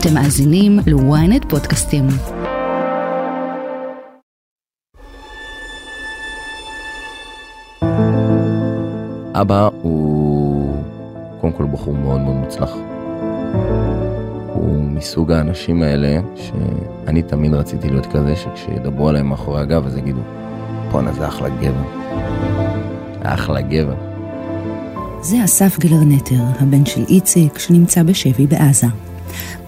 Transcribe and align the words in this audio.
אתם 0.00 0.14
מאזינים 0.14 0.78
ל-ynet 0.86 1.48
פודקאסטים. 1.48 2.06
אבא 9.34 9.68
הוא 9.82 10.76
קודם 11.40 11.52
כל 11.52 11.64
בחור 11.72 11.94
מאוד 11.94 12.20
מאוד 12.20 12.36
מוצלח. 12.36 12.70
הוא 14.54 14.82
מסוג 14.82 15.32
האנשים 15.32 15.82
האלה 15.82 16.20
שאני 16.36 17.22
תמיד 17.22 17.54
רציתי 17.54 17.88
להיות 17.88 18.06
כזה 18.06 18.36
שכשידברו 18.36 19.08
עליהם 19.08 19.28
מאחורי 19.28 19.60
הגב 19.60 19.86
אז 19.86 19.96
יגידו 19.96 20.20
בואנה 20.92 21.12
זה 21.12 21.28
אחלה 21.28 21.48
גבר. 21.48 21.82
אחלה 23.22 23.60
גבר. 23.60 23.94
זה 25.20 25.44
אסף 25.44 25.78
גלרנטר, 25.78 26.42
הבן 26.60 26.86
של 26.86 27.04
איציק, 27.08 27.58
שנמצא 27.58 28.02
בשבי 28.02 28.46
בעזה. 28.46 28.86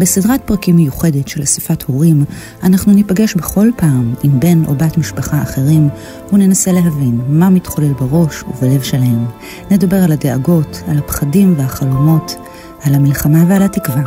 בסדרת 0.00 0.40
פרקים 0.44 0.76
מיוחדת 0.76 1.28
של 1.28 1.42
אספת 1.42 1.82
הורים, 1.82 2.24
אנחנו 2.62 2.92
ניפגש 2.92 3.34
בכל 3.34 3.68
פעם 3.76 4.14
עם 4.22 4.40
בן 4.40 4.64
או 4.64 4.74
בת 4.74 4.98
משפחה 4.98 5.42
אחרים, 5.42 5.88
וננסה 6.32 6.72
להבין 6.72 7.20
מה 7.28 7.50
מתחולל 7.50 7.92
בראש 7.92 8.42
ובלב 8.42 8.82
שלהם. 8.82 9.26
נדבר 9.70 9.96
על 9.96 10.12
הדאגות, 10.12 10.82
על 10.88 10.98
הפחדים 10.98 11.54
והחלומות, 11.58 12.34
על 12.82 12.94
המלחמה 12.94 13.44
ועל 13.48 13.62
התקווה. 13.62 14.02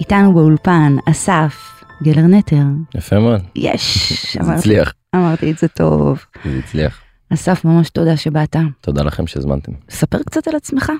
איתנו 0.00 0.34
באולפן 0.34 0.96
אסף 1.10 1.82
גלרנטר. 2.02 2.56
יפה 2.94 3.18
מאוד. 3.18 3.40
יש! 3.56 4.36
זה 4.42 4.52
הצליח. 4.52 4.92
אמרתי 5.16 5.50
את 5.50 5.58
זה 5.58 5.68
טוב. 5.68 6.24
זה 6.44 6.58
הצליח. 6.58 7.00
אסף, 7.34 7.64
ממש 7.64 7.90
תודה 7.90 8.16
שבאת. 8.16 8.56
תודה 8.80 9.02
לכם 9.02 9.26
שהזמנתם. 9.26 9.72
ספר 9.90 10.18
קצת 10.22 10.48
על 10.48 10.56
עצמך. 10.56 10.92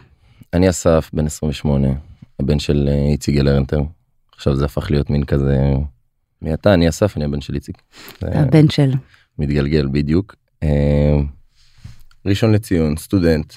אני 0.53 0.71
אסף 0.71 1.11
בן 1.13 1.27
28 1.27 1.89
הבן 2.41 2.59
של 2.59 2.89
אה, 2.93 3.07
איציק 3.13 3.35
גלרנטר. 3.35 3.81
עכשיו 4.35 4.57
זה 4.57 4.65
הפך 4.65 4.91
להיות 4.91 5.11
מין 5.11 5.25
כזה 5.25 5.73
מי 6.43 6.55
אתה 6.55 6.75
אני 6.75 6.89
אסף 6.89 7.17
אני 7.17 7.25
הבן 7.25 7.41
של 7.41 7.55
איציק. 7.55 7.77
הבן 8.23 8.69
של. 8.69 8.91
מתגלגל 9.39 9.89
בדיוק. 9.93 10.35
אה, 10.63 11.21
ראשון 12.27 12.53
לציון 12.53 12.97
סטודנט 12.97 13.53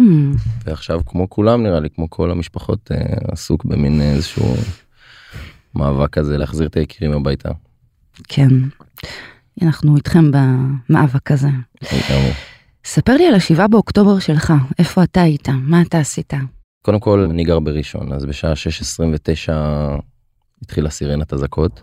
Hmm, 0.00 0.04
ועכשיו 0.64 1.00
כמו 1.06 1.30
כולם 1.30 1.62
נראה 1.62 1.80
לי 1.80 1.90
כמו 1.90 2.10
כל 2.10 2.30
המשפחות 2.30 2.90
אה, 2.92 2.98
עסוק 3.32 3.64
במין 3.64 4.00
איזשהו 4.00 4.54
מאבק 5.74 6.10
כזה 6.10 6.38
להחזיר 6.38 6.66
את 6.66 6.76
היקירים 6.76 7.12
הביתה. 7.12 7.48
כן. 8.28 8.48
אנחנו 9.62 9.96
איתכם 9.96 10.30
במאבק 10.30 11.30
הזה. 11.30 11.48
ספר 12.84 13.16
לי 13.16 13.26
על 13.26 13.34
השבעה 13.34 13.68
באוקטובר 13.68 14.18
שלך, 14.18 14.52
איפה 14.78 15.02
אתה 15.02 15.22
היית? 15.22 15.48
מה 15.48 15.82
אתה 15.82 15.98
עשית? 15.98 16.32
קודם 16.82 17.00
כל 17.00 17.26
אני 17.30 17.44
גר 17.44 17.58
בראשון 17.60 18.12
אז 18.12 18.24
בשעה 18.24 18.52
6:29 18.52 19.52
התחילה 20.62 20.90
סירנת 20.90 21.32
אזעקות. 21.32 21.82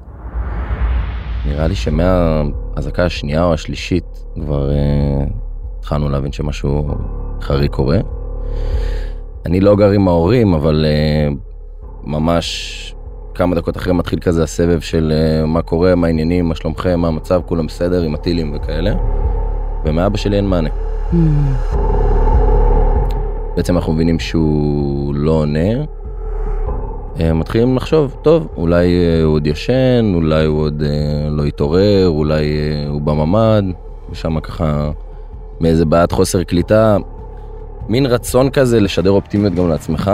נראה 1.46 1.68
לי 1.68 1.76
שמהאזעקה 1.76 3.06
השנייה 3.06 3.44
או 3.44 3.54
השלישית 3.54 4.06
כבר 4.42 4.72
אה, 4.72 5.26
התחלנו 5.80 6.10
להבין 6.10 6.32
שמשהו 6.32 6.88
חריג 7.42 7.72
קורה. 7.72 7.98
אני 9.46 9.60
לא 9.60 9.76
גר 9.76 9.90
עם 9.90 10.08
ההורים 10.08 10.54
אבל 10.54 10.86
אה, 10.86 11.28
ממש 12.04 12.96
כמה 13.40 13.56
דקות 13.56 13.78
אחרי 13.78 13.94
מתחיל 13.94 14.20
כזה 14.20 14.44
הסבב 14.44 14.80
של 14.80 15.14
אה, 15.16 15.46
מה 15.46 15.62
קורה 15.62 15.96
מה 15.96 16.08
העניינים 16.08 16.50
מה 16.50 16.56
שלומכם 16.56 17.00
מה 17.00 17.08
המצב 17.08 17.42
כולם 17.46 17.68
בסדר 17.68 18.02
עם 18.02 18.16
הטילים 18.16 18.56
וכאלה. 18.56 18.94
ומאבא 19.86 20.18
שלי 20.18 20.38
אין 20.38 20.48
מענה. 20.48 20.70
Hmm, 21.12 21.16
בעצם 23.56 23.76
אנחנו 23.76 23.94
מבינים 23.94 24.20
שהוא 24.20 25.16
לא 25.16 25.32
עונה. 25.32 25.70
אה, 27.20 27.34
מתחילים 27.34 27.76
לחשוב, 27.76 28.16
טוב, 28.22 28.48
אולי 28.58 28.88
אה, 28.88 29.24
הוא 29.24 29.34
עוד 29.34 29.48
ישן, 29.48 30.12
אולי 30.16 30.46
הוא 30.46 30.62
עוד 30.62 30.84
אה, 30.84 31.30
לא 31.30 31.44
התעורר, 31.44 32.08
אולי 32.08 32.46
אה, 32.46 32.90
הוא 32.90 33.02
בממ"ד, 33.02 33.64
ושם 34.12 34.40
ככה 34.40 34.92
מאיזה 35.60 35.86
בעיית 35.86 36.12
חוסר 36.12 36.44
קליטה, 36.44 36.98
מין 37.90 38.06
רצון 38.06 38.50
כזה 38.50 38.80
לשדר 38.80 39.12
אופטימיות 39.12 39.54
גם 39.54 39.70
לעצמך. 39.70 40.12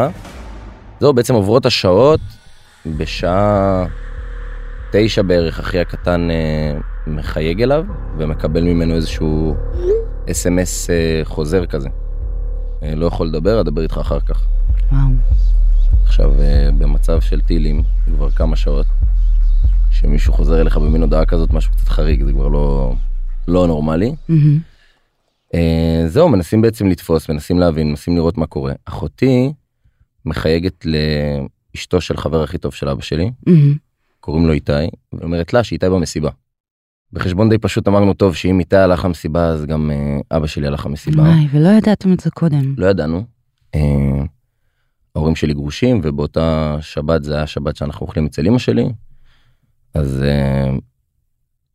זהו, 0.99 1.13
בעצם 1.13 1.33
עוברות 1.33 1.65
השעות, 1.65 2.19
בשעה 2.97 3.85
תשע 4.91 5.21
בערך 5.21 5.59
אחי 5.59 5.79
הקטן 5.79 6.27
אה, 6.31 6.77
מחייג 7.07 7.61
אליו, 7.61 7.85
ומקבל 8.17 8.63
ממנו 8.63 8.95
איזשהו 8.95 9.55
אס.אם.אס 10.31 10.89
אה, 10.89 11.21
חוזר 11.23 11.65
כזה. 11.65 11.89
אה, 12.83 12.95
לא 12.95 13.05
יכול 13.05 13.27
לדבר, 13.27 13.61
אדבר 13.61 13.81
איתך 13.81 13.97
אחר 13.97 14.19
כך. 14.19 14.45
וואו. 14.91 15.07
עכשיו, 16.03 16.33
במצב 16.77 17.21
של 17.21 17.41
טילים, 17.41 17.83
כבר 18.05 18.31
כמה 18.31 18.55
שעות, 18.55 18.85
שמישהו 19.91 20.33
חוזר 20.33 20.61
אליך 20.61 20.77
במין 20.77 21.01
הודעה 21.01 21.25
כזאת, 21.25 21.53
משהו 21.53 21.71
קצת 21.71 21.87
חריג, 21.87 22.23
זה 22.23 22.31
כבר 22.31 22.47
לא, 22.47 22.93
לא 23.47 23.67
נורמלי. 23.67 24.15
אה, 25.53 26.03
זהו, 26.07 26.29
מנסים 26.29 26.61
בעצם 26.61 26.87
לתפוס, 26.87 27.29
מנסים 27.29 27.59
להבין, 27.59 27.89
מנסים 27.89 28.15
לראות 28.15 28.37
מה 28.37 28.45
קורה. 28.45 28.73
אחותי 28.85 29.53
מחייגת 30.25 30.85
לאשתו 31.75 32.01
של 32.01 32.17
חבר 32.17 32.43
הכי 32.43 32.57
טוב 32.57 32.73
של 32.73 32.89
אבא 32.89 33.01
שלי, 33.01 33.31
מהמם. 33.47 33.75
קוראים 34.19 34.47
לו 34.47 34.53
איתי, 34.53 34.71
ואומרת 35.13 35.53
לה 35.53 35.63
שאיתי 35.63 35.89
במסיבה. 35.89 36.29
בחשבון 37.13 37.49
די 37.49 37.57
פשוט 37.57 37.87
אמרנו, 37.87 38.13
טוב, 38.13 38.35
שאם 38.35 38.59
איתי 38.59 38.75
הלך 38.75 39.05
למסיבה, 39.05 39.45
אז 39.47 39.65
גם 39.65 39.91
אה, 39.91 40.37
אבא 40.37 40.47
שלי 40.47 40.67
הלך 40.67 40.85
למסיבה. 40.85 41.23
וואי, 41.23 41.47
ולא 41.51 41.69
ידעתם 41.69 42.13
את 42.13 42.19
זה 42.19 42.31
קודם. 42.31 42.75
לא 42.77 42.85
ידענו. 42.85 43.23
אה, 43.75 44.23
ההורים 45.15 45.35
שלי 45.35 45.53
גרושים 45.53 46.01
ובאותה 46.03 46.77
שבת 46.81 47.23
זה 47.23 47.35
היה 47.35 47.47
שבת 47.47 47.75
שאנחנו 47.75 48.05
אוכלים 48.05 48.25
אצל 48.25 48.47
אמא 48.47 48.57
שלי. 48.57 48.89
אז 49.93 50.23
אה, 50.23 50.71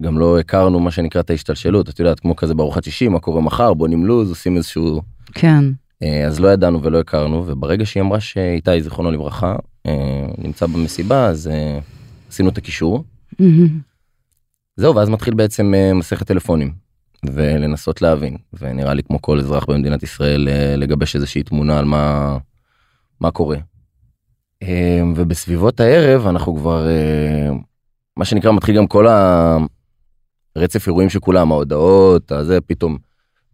גם 0.03 0.19
לא 0.19 0.39
הכרנו 0.41 0.81
מה 0.81 0.91
שנקרא 0.91 1.21
את 1.21 1.31
ההשתלשלות 1.31 1.89
את 1.89 1.99
יודעת 1.99 2.21
כמו 2.21 2.37
כזה 2.37 2.55
בארוחת 2.55 2.85
שישי 2.85 3.09
מה 3.09 3.21
קורה 3.21 3.41
מחר 3.41 3.75
בונים 3.75 4.07
לו"ז 4.07 4.29
עושים 4.29 4.57
איזשהו 4.57 5.03
כן. 5.35 5.65
אה, 6.03 6.27
אז 6.27 6.41
לא 6.41 6.49
ידענו 6.49 6.83
ולא 6.83 7.01
הכרנו 7.01 7.45
וברגע 7.47 7.87
שהיא 7.87 8.03
אמרה 8.03 8.21
שאיתי 8.21 8.83
זיכרונו 8.83 9.11
לברכה 9.11 9.57
נמצא 10.39 10.67
במסיבה 10.67 11.27
אז 11.27 11.49
אה, 11.49 11.79
עשינו 12.29 12.49
את 12.49 12.59
הקישור 12.59 13.05
מהמם. 13.39 13.81
זהו 14.77 14.97
ואז 14.97 15.09
מתחיל 15.09 15.35
בעצם 15.35 15.75
אה, 15.75 15.95
מסכת 15.95 16.27
טלפונים 16.27 16.73
ולנסות 17.27 18.03
להבין 18.03 18.37
ונראה 18.53 18.95
לי 18.95 19.03
כמו 19.03 19.23
כל 19.23 19.39
אזרח 19.39 19.65
במדינת 19.69 20.03
ישראל 20.03 20.49
אה, 20.49 20.77
לגבש 20.77 21.17
איזושהי 21.17 21.43
תמונה 21.43 21.79
על 21.79 21.85
מה 21.85 22.37
מה 23.21 23.31
קורה. 23.31 23.57
אה, 24.63 25.03
ובסביבות 25.17 25.81
הערב 25.81 26.27
אנחנו 26.27 26.57
כבר 26.57 26.89
אה, 26.89 27.51
מה 28.17 28.25
שנקרא 28.25 28.53
מתחיל 28.53 28.77
גם 28.77 28.87
כל 28.87 29.07
הרצף 30.57 30.87
אירועים 30.87 31.11
של 31.11 31.21
כולם 31.21 31.53
ההודעות 31.53 32.33
הזה 32.33 32.61
פתאום 32.61 32.99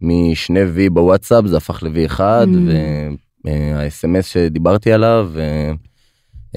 משני 0.01 0.63
וי 0.63 0.89
בוואטסאפ 0.89 1.45
זה 1.45 1.57
הפך 1.57 1.83
לוי 1.83 2.05
אחד 2.05 2.47
Mm. 2.51 2.69
והאס.אם.אס 3.45 4.25
שדיברתי 4.25 4.93
עליו 4.93 5.31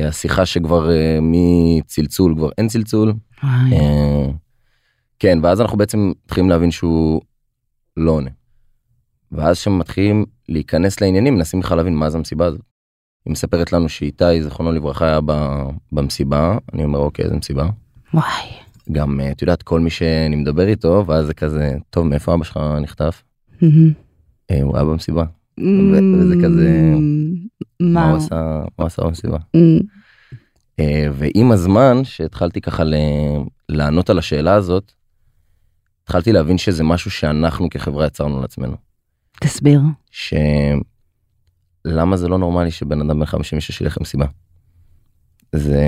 והשיחה 0.04 0.46
שכבר 0.46 0.90
אה, 0.90 1.18
מצלצול 1.22 2.34
כבר 2.36 2.48
אין 2.58 2.68
צלצול. 2.68 3.12
אה, 3.72 4.26
כן, 5.18 5.38
ואז 5.42 5.60
אנחנו 5.60 5.78
בעצם 5.78 6.12
מתחילים 6.24 6.50
להבין 6.50 6.70
שהוא 6.70 7.20
לא 7.96 8.10
עונה. 8.12 8.30
ואז 9.32 9.56
כשמתחילים 9.58 10.24
להיכנס 10.48 11.00
לעניינים, 11.00 11.34
מנסים 11.34 11.60
בכלל 11.60 11.76
להבין 11.76 11.94
מה 11.94 12.10
זה 12.10 12.18
המסיבה 12.18 12.46
הזאת. 12.46 12.60
היא 13.26 13.32
מספרת 13.32 13.72
לנו 13.72 13.88
שאיתי, 13.88 14.42
זיכרונו 14.42 14.72
לברכה, 14.72 15.06
היה 15.06 15.20
במסיבה, 15.92 16.58
אני 16.72 16.84
אומר, 16.84 16.98
אוקיי, 16.98 17.24
איזה 17.24 17.36
מסיבה? 17.36 17.68
וואי. 18.14 18.50
גם, 18.92 19.20
אה, 19.20 19.30
את 19.30 19.42
יודעת, 19.42 19.62
כל 19.62 19.80
מי 19.80 19.90
שאני 19.90 20.36
מדבר 20.36 20.68
איתו, 20.68 21.04
ואז 21.06 21.26
זה 21.26 21.34
כזה, 21.34 21.76
טוב, 21.90 22.06
מאיפה 22.06 22.34
אבא 22.34 22.44
שלך 22.44 22.60
נחטף? 22.82 23.22
"אה, 24.50 24.62
הוא 24.62 24.76
היה 24.76 24.84
במסיבה. 24.84 25.24
וזה 26.18 26.34
כזה- 26.44 26.94
מה 27.80 28.16
עשה, 28.16 28.62
מה 28.78 28.86
במסיבה? 28.98 29.38
מהמם. 29.54 29.78
אה, 30.80 31.06
ועם 31.12 31.52
הזמן 31.52 32.00
שהתחלתי 32.04 32.60
ככה 32.60 32.82
לענות 33.68 34.10
על 34.10 34.18
השאלה 34.18 34.54
הזאת, 34.54 34.92
התחלתי 36.04 36.32
להבין 36.32 36.58
שזה 36.58 36.84
משהו 36.84 37.10
שאנחנו 37.10 37.70
כחברה 37.70 38.06
יצרנו 38.06 38.40
לעצמנו. 38.40 38.76
תסביר. 39.40 39.80
שלמה 40.10 40.46
זה 42.16 42.28
לא 42.28 42.38
נורמלי 42.38 42.70
שבן 42.70 43.00
אדם 43.00 43.18
בן 43.20 43.26
56 43.26 43.80
ילך 43.80 43.98
למסיבה. 44.00 44.26
זה, 45.54 45.84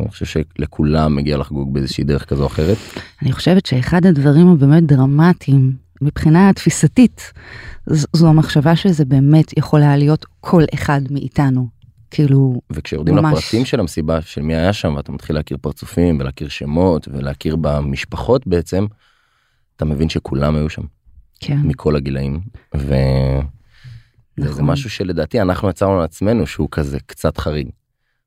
אני 0.00 0.08
חושב 0.10 0.26
שלכולם 0.26 1.16
מגיע 1.16 1.36
לחגוג 1.36 1.74
באיזושהי 1.74 2.04
דרך 2.04 2.24
כזו 2.24 2.42
או 2.42 2.46
אחרת. 2.46 2.76
אני 3.22 3.32
חושבת 3.32 3.66
שאחד 3.66 4.06
הדברים 4.06 4.48
הבאמת 4.48 4.82
דרמטיים 4.86 5.72
מבחינה 6.02 6.52
תפיסתית, 6.52 7.32
זו 7.90 8.28
המחשבה 8.28 8.76
שזה 8.76 9.04
באמת 9.04 9.58
יכול 9.58 9.82
היה 9.82 9.96
להיות 9.96 10.26
כל 10.40 10.62
אחד 10.74 11.00
מאיתנו. 11.10 11.68
כאילו, 12.10 12.60
וכשיורדים 12.70 13.14
ממש. 13.14 13.38
לפרטים 13.38 13.64
של 13.64 13.80
המסיבה, 13.80 14.22
של 14.22 14.42
מי 14.42 14.54
היה 14.54 14.72
שם, 14.72 14.94
ואתה 14.96 15.12
מתחיל 15.12 15.36
להכיר 15.36 15.56
פרצופים 15.60 16.20
ולהכיר 16.20 16.48
שמות 16.48 17.08
ולהכיר 17.08 17.56
במשפחות 17.56 18.46
בעצם, 18.46 18.86
אתה 19.76 19.84
מבין 19.84 20.08
שכולם 20.08 20.56
היו 20.56 20.70
שם. 20.70 20.82
כן. 21.40 21.58
מכל 21.64 21.96
הגילאים, 21.96 22.40
וזה 22.74 23.42
נכון. 24.38 24.64
משהו 24.64 24.90
שלדעתי 24.90 25.40
אנחנו 25.40 25.70
יצרנו 25.70 26.00
לעצמנו 26.00 26.46
שהוא 26.46 26.68
כזה 26.70 26.98
קצת 27.06 27.38
חריג. 27.38 27.68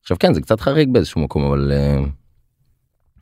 עכשיו 0.01 0.17
כן, 0.19 0.33
זה 0.33 0.41
קצת 0.41 0.61
חריג 0.61 0.89
באיזשהו 0.91 1.21
מקום, 1.21 1.43
אבל 1.43 1.71
uh, 1.71 2.09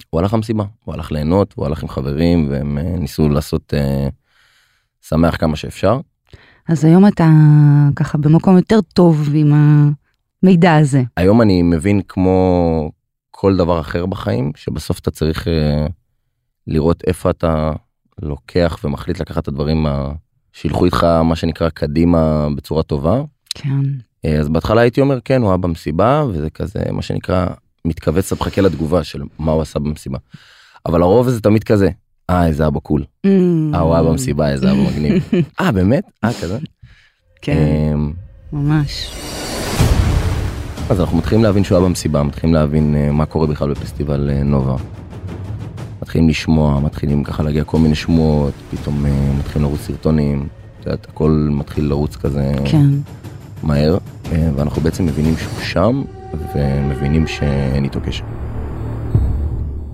הוא 0.10 0.20
הלך 0.20 0.34
למסיבה, 0.34 0.64
הוא 0.84 0.94
הלך 0.94 1.12
ליהנות, 1.12 1.54
הוא 1.56 1.66
הלך 1.66 1.84
עם 1.84 1.90
חברים, 1.90 2.48
והם 2.50 2.78
uh, 2.78 3.00
ניסו 3.00 3.30
לעשות 3.30 3.74
uh, 3.74 4.12
שמח 5.08 5.38
כמה 5.38 5.56
שאפשר. 5.56 6.00
אז 6.70 6.86
היום 6.86 7.08
אתה 7.08 7.30
ככה 7.96 8.18
במקום 8.18 8.56
יותר 8.56 8.82
טוב 8.82 9.30
עם 9.34 9.54
המידע 10.44 10.76
הזה. 10.76 11.04
היום 11.18 11.42
אני 11.42 11.62
מבין 11.62 12.02
כמו 12.08 12.92
כל 13.32 13.58
דבר 13.58 13.80
אחר 13.80 14.06
בחיים, 14.06 14.52
שבסוף 14.56 15.00
אתה 15.00 15.12
צריך 15.12 15.48
uh, 15.48 15.92
לראות 16.68 17.04
איפה 17.08 17.30
אתה 17.30 17.72
לוקח 18.22 18.78
ומחליט 18.84 19.20
לקחת 19.20 19.44
את 19.44 19.48
הדברים 19.48 19.86
שילכו 20.54 20.86
איתך 20.86 21.04
מה 21.04 21.36
שנקרא 21.36 21.70
קדימה 21.70 22.48
בצורה 22.56 22.84
טובה. 22.84 23.22
כן. 23.56 23.82
אה, 24.26 24.40
אז 24.40 24.50
בהתחלה 24.50 24.82
הייתי 24.82 25.02
אומר 25.02 25.20
כן 25.26 25.42
הוא 25.42 25.50
היה 25.50 25.58
במסיבה 25.58 26.24
וזה 26.30 26.50
כזה 26.50 26.80
מה 26.92 27.02
שנקרא 27.02 27.46
מתכווץ 27.86 28.32
אתה 28.32 28.44
מחכה 28.44 28.62
לתגובה 28.62 29.04
של 29.04 29.24
מה 29.40 29.52
הוא 29.52 29.62
עשה 29.62 29.80
במסיבה. 29.80 30.18
אבל 30.86 31.02
הרוב 31.02 31.30
זה 31.30 31.42
תמיד 31.42 31.64
כזה 31.64 31.90
אה 32.30 32.48
איזה 32.48 32.68
אבא 32.68 32.80
קול 32.80 33.04
אה 33.74 33.80
הוא 33.80 33.94
היה 33.94 34.04
במסיבה 34.04 34.50
איזה 34.50 34.72
אבא 34.72 34.82
מגניב 34.82 35.30
אה 35.62 35.72
באמת 35.72 36.04
אה 36.24 36.34
כזה. 36.42 36.58
כן, 37.42 37.58
אמ, 37.94 38.12
ממש. 38.54 39.12
אז 40.90 41.02
אנחנו 41.02 41.18
מתחילים 41.18 41.44
להבין 41.44 41.64
שהוא 41.64 41.78
היה 41.78 41.88
במסיבה 41.88 42.24
מתחילים 42.24 42.54
להבין 42.54 42.96
אה, 42.96 43.12
מה 43.12 43.26
קורה 43.26 43.48
בכלל 43.48 43.72
בפסטיבל 43.72 44.30
אה, 44.30 44.44
נובה. 44.44 44.76
מתחילים 46.02 46.30
לשמוע 46.30 46.80
מתחילים 46.80 47.24
ככה 47.24 47.44
להגיע 47.44 47.64
כל 47.64 47.78
מיני 47.78 47.96
שמועות 47.96 48.54
פתאום 48.72 49.06
אה, 49.06 49.12
מתחילים 49.40 49.68
לרוץ 49.68 49.82
סרטונים. 49.82 50.48
את 50.80 50.86
יודעת, 50.86 51.08
הכל 51.10 51.48
מתחיל 51.52 51.86
לרוץ 51.86 52.16
כזה 52.16 52.52
כן. 52.66 52.90
מהר 53.64 53.98
ואנחנו 54.56 54.82
בעצם 54.82 55.06
מבינים 55.06 55.38
שהוא 55.38 55.62
שם 55.62 56.04
ומבינים 56.56 57.28
שאין 57.28 57.84
איתו 57.84 58.00
קשר. 58.06 58.24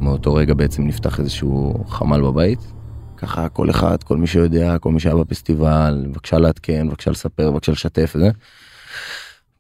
מאותו 0.02 0.34
רגע 0.34 0.54
בעצם 0.54 0.88
נפתח 0.88 1.20
איזשהו 1.20 1.84
חמ"ל 1.88 2.22
בבית. 2.22 2.60
ככה 3.18 3.50
כל 3.50 3.70
אחד, 3.70 4.04
כל 4.04 4.18
מי 4.18 4.28
שיודע, 4.28 4.78
כל 4.78 4.92
מי 4.92 5.00
שהיה 5.00 5.16
בפסטיבל, 5.16 6.06
בבקשה 6.10 6.38
לעדכן, 6.40 6.88
בבקשה 6.88 7.12
לספר, 7.12 7.52
בבקשה 7.52 7.72
לשתף 7.72 8.14
וזה. 8.16 8.30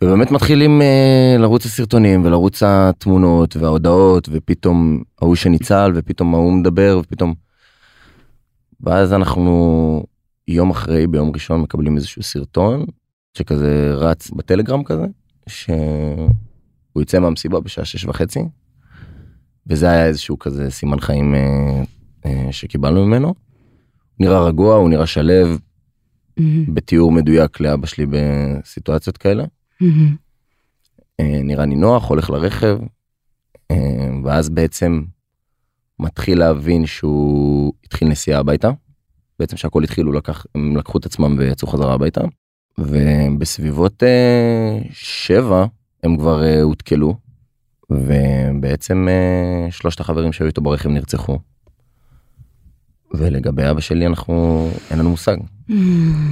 ובאמת 0.03 0.31
מתחילים 0.31 0.81
אה, 0.81 1.35
לרוץ 1.39 1.65
הסרטונים 1.65 2.25
ולרוץ 2.25 2.63
התמונות 2.63 3.55
וההודעות 3.55 4.29
ופתאום 4.31 5.03
ההוא 5.21 5.35
שניצל 5.35 5.91
ופתאום 5.95 6.35
ההוא 6.35 6.53
מדבר 6.53 6.99
ופתאום. 7.03 7.33
ואז 8.81 9.13
אנחנו 9.13 10.03
יום 10.47 10.69
אחרי 10.69 11.07
ביום 11.07 11.31
ראשון 11.33 11.61
מקבלים 11.61 11.95
איזשהו 11.95 12.23
סרטון 12.23 12.85
שכזה 13.37 13.91
רץ 13.93 14.31
בטלגרם 14.31 14.83
כזה 14.83 15.05
שהוא 15.47 16.29
יוצא 16.95 17.19
מהמסיבה 17.19 17.59
בשעה 17.59 17.85
שש 17.85 18.05
וחצי. 18.05 18.39
וזה 19.69 19.89
היה 19.89 20.05
איזשהו 20.05 20.39
כזה 20.39 20.71
סימן 20.71 20.99
חיים 20.99 21.35
אה, 21.35 21.83
אה, 22.25 22.47
שקיבלנו 22.51 23.05
ממנו. 23.05 23.33
נראה 24.19 24.45
רגוע 24.45 24.75
הוא 24.75 24.89
נראה 24.89 25.07
שלב 25.07 25.59
מהמם, 26.37 26.73
בתיאור 26.73 27.11
מדויק 27.11 27.59
לאבא 27.59 27.87
שלי 27.87 28.05
בסיטואציות 28.09 29.17
כאלה. 29.17 29.43
מהמם. 29.81 30.15
אה, 31.19 31.39
נראה 31.43 31.65
נינוח 31.65 32.09
הולך 32.09 32.29
לרכב 32.29 32.79
אה, 33.71 34.09
ואז 34.23 34.49
בעצם 34.49 35.03
מתחיל 35.99 36.39
להבין 36.39 36.85
שהוא 36.85 37.73
התחיל 37.83 38.07
נסיעה 38.07 38.39
הביתה. 38.39 38.71
בעצם 39.39 39.57
שהכל 39.57 39.83
התחיל 39.83 40.05
הוא 40.05 40.13
לקח 40.13 40.45
הם 40.55 40.77
לקחו 40.77 40.97
את 40.97 41.05
עצמם 41.05 41.35
ויצאו 41.37 41.67
חזרה 41.67 41.93
הביתה 41.93 42.21
ובסביבות 42.77 44.03
אה, 44.03 44.79
שבע 44.91 45.65
הם 46.03 46.17
כבר 46.17 46.43
אה, 46.43 46.61
הותקלו 46.61 47.15
ובעצם 47.89 49.07
אה, 49.09 49.71
שלושת 49.71 49.99
החברים 49.99 50.33
שהיו 50.33 50.47
איתו 50.47 50.61
ברכב 50.61 50.89
נרצחו. 50.89 51.39
ולגבי 53.13 53.69
אבא 53.71 53.79
שלי 53.79 54.07
אנחנו 54.07 54.67
אין 54.91 54.99
לנו 54.99 55.09
מושג. 55.09 55.37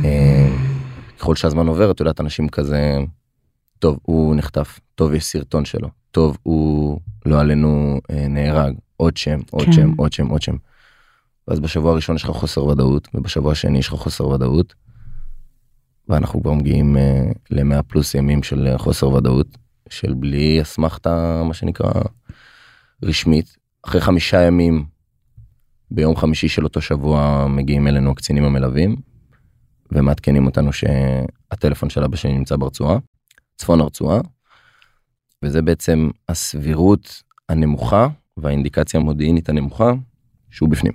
אה, 0.05 0.49
ככל 1.19 1.35
שהזמן 1.35 1.67
עובר 1.67 1.91
את 1.91 1.99
יודעת 1.99 2.21
אנשים 2.21 2.49
כזה 2.49 2.97
טוב 3.79 3.99
הוא 4.01 4.35
נחטף 4.35 4.79
טוב 4.95 5.13
יש 5.13 5.25
סרטון 5.25 5.65
שלו 5.65 5.89
טוב 6.11 6.37
הוא 6.43 6.99
לא 7.25 7.39
עלינו 7.39 7.99
אה, 8.11 8.27
נהרג 8.27 8.73
עוד 8.97 9.17
שם 9.17 9.39
עוד 9.51 9.65
כן. 9.65 9.71
שם 9.71 9.91
עוד 9.97 10.13
שם 10.13 10.27
עוד 10.27 10.41
שם. 10.41 10.55
ואז 11.47 11.59
בשבוע 11.59 11.91
הראשון 11.91 12.15
יש 12.15 12.23
לך 12.23 12.29
חוסר 12.29 12.65
ודאות 12.65 13.07
ובשבוע 13.13 13.51
השני 13.51 13.77
יש 13.77 13.87
לך 13.87 13.93
חוסר 13.93 14.27
ודאות. 14.27 14.73
ואנחנו 16.09 16.41
כבר 16.41 16.53
מגיעים 16.53 16.97
אה, 16.97 17.31
ל-100 17.49 17.81
פלוס 17.83 18.15
ימים 18.15 18.43
של 18.43 18.73
חוסר 18.77 19.09
ודאות 19.09 19.57
של 19.91 20.13
בלי 20.13 20.61
אסמכתה 20.61 21.43
מה 21.43 21.53
שנקרא 21.53 21.91
רשמית. 23.03 23.57
אחרי 23.83 24.01
חמישה 24.01 24.41
ימים 24.41 24.85
ביום 25.91 26.15
חמישי 26.15 26.47
של 26.49 26.63
אותו 26.63 26.81
שבוע 26.81 27.47
מגיעים 27.49 27.87
אלינו 27.87 28.11
הקצינים 28.11 28.43
המלווים 28.43 28.95
ומעדכנים 29.91 30.45
אותנו 30.45 30.73
שהטלפון 30.73 31.89
של 31.89 32.03
אבא 32.03 32.15
שלי 32.15 32.37
נמצא 32.37 32.55
ברצועה, 32.55 32.97
צפון 33.57 33.81
הרצועה, 33.81 34.19
וזה 35.43 35.61
בעצם 35.61 36.09
הסבירות 36.29 37.23
הנמוכה 37.49 38.07
והאינדיקציה 38.37 38.99
המודיעינית 38.99 39.49
הנמוכה 39.49 39.91
שהוא 40.51 40.69
בפנים. 40.69 40.93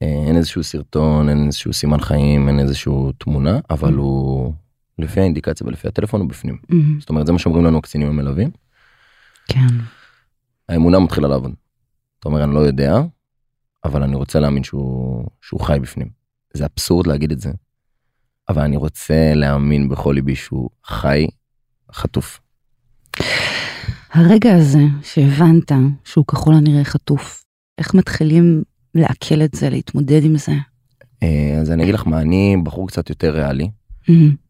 אין 0.00 0.36
איזשהו 0.36 0.62
סרטון, 0.62 1.28
אין 1.28 1.46
איזשהו 1.46 1.72
סימן 1.72 2.00
חיים, 2.00 2.48
אין 2.48 2.60
איזשהו 2.60 3.12
תמונה, 3.12 3.58
אבל 3.70 3.94
הוא 3.94 4.54
לפי 4.98 5.20
האינדיקציה 5.20 5.66
ולפי 5.66 5.88
הטלפון 5.88 6.20
הוא 6.20 6.28
בפנים. 6.28 6.58
מהמם. 6.68 7.00
זאת 7.00 7.08
אומרת 7.08 7.26
זה 7.26 7.32
מה 7.32 7.38
שאומרים 7.38 7.64
לנו 7.64 7.78
הקצינים 7.78 8.08
המלווים, 8.08 8.50
כן. 9.48 9.66
האמונה 10.68 10.98
מתחילה 10.98 11.28
לעבוד. 11.28 11.54
אתה 12.20 12.28
אומר 12.28 12.44
אני 12.44 12.54
לא 12.54 12.60
יודע, 12.60 13.00
אבל 13.84 14.02
אני 14.02 14.16
רוצה 14.16 14.40
להאמין 14.40 14.64
שהוא, 14.64 15.26
שהוא 15.42 15.60
חי 15.60 15.78
בפנים. 15.82 16.08
זה 16.54 16.66
אבסורד 16.74 17.06
להגיד 17.06 17.32
את 17.32 17.40
זה, 17.40 17.50
אבל 18.48 18.62
אני 18.62 18.76
רוצה 18.76 19.32
להאמין 19.34 19.88
בכל 19.88 20.12
ליבי 20.14 20.36
שהוא 20.36 20.70
חי, 20.84 21.26
חטוף. 21.92 22.40
הרגע 24.12 24.54
הזה 24.56 24.82
שהבנת 25.02 25.72
שהוא 26.04 26.24
ככל 26.26 26.54
הנראה 26.54 26.84
חטוף, 26.84 27.44
איך 27.78 27.94
מתחילים 27.94 28.62
לעכל 28.94 29.42
את 29.42 29.54
זה, 29.54 29.70
להתמודד 29.70 30.24
עם 30.24 30.36
זה? 30.38 30.52
אה, 31.22 31.58
אז 31.60 31.70
אני 31.70 31.82
אגיד 31.82 31.94
לך 31.94 32.06
מה, 32.06 32.20
אני 32.20 32.56
בחור 32.64 32.88
קצת 32.88 33.10
יותר 33.10 33.34
ריאלי, 33.34 33.70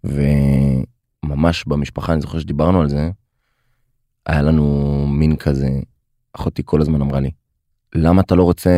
וממש 0.04 1.64
במשפחה, 1.66 2.12
אני 2.12 2.20
זוכר 2.20 2.38
שדיברנו 2.38 2.80
על 2.80 2.88
זה, 2.88 3.10
היה 4.26 4.42
לנו 4.42 4.64
מין 5.08 5.36
כזה, 5.36 5.68
אחותי 6.32 6.62
כל 6.64 6.80
הזמן 6.80 7.00
אמרה 7.00 7.20
לי, 7.20 7.30
למה 7.94 8.20
אתה 8.22 8.34
לא 8.34 8.42
רוצה 8.42 8.70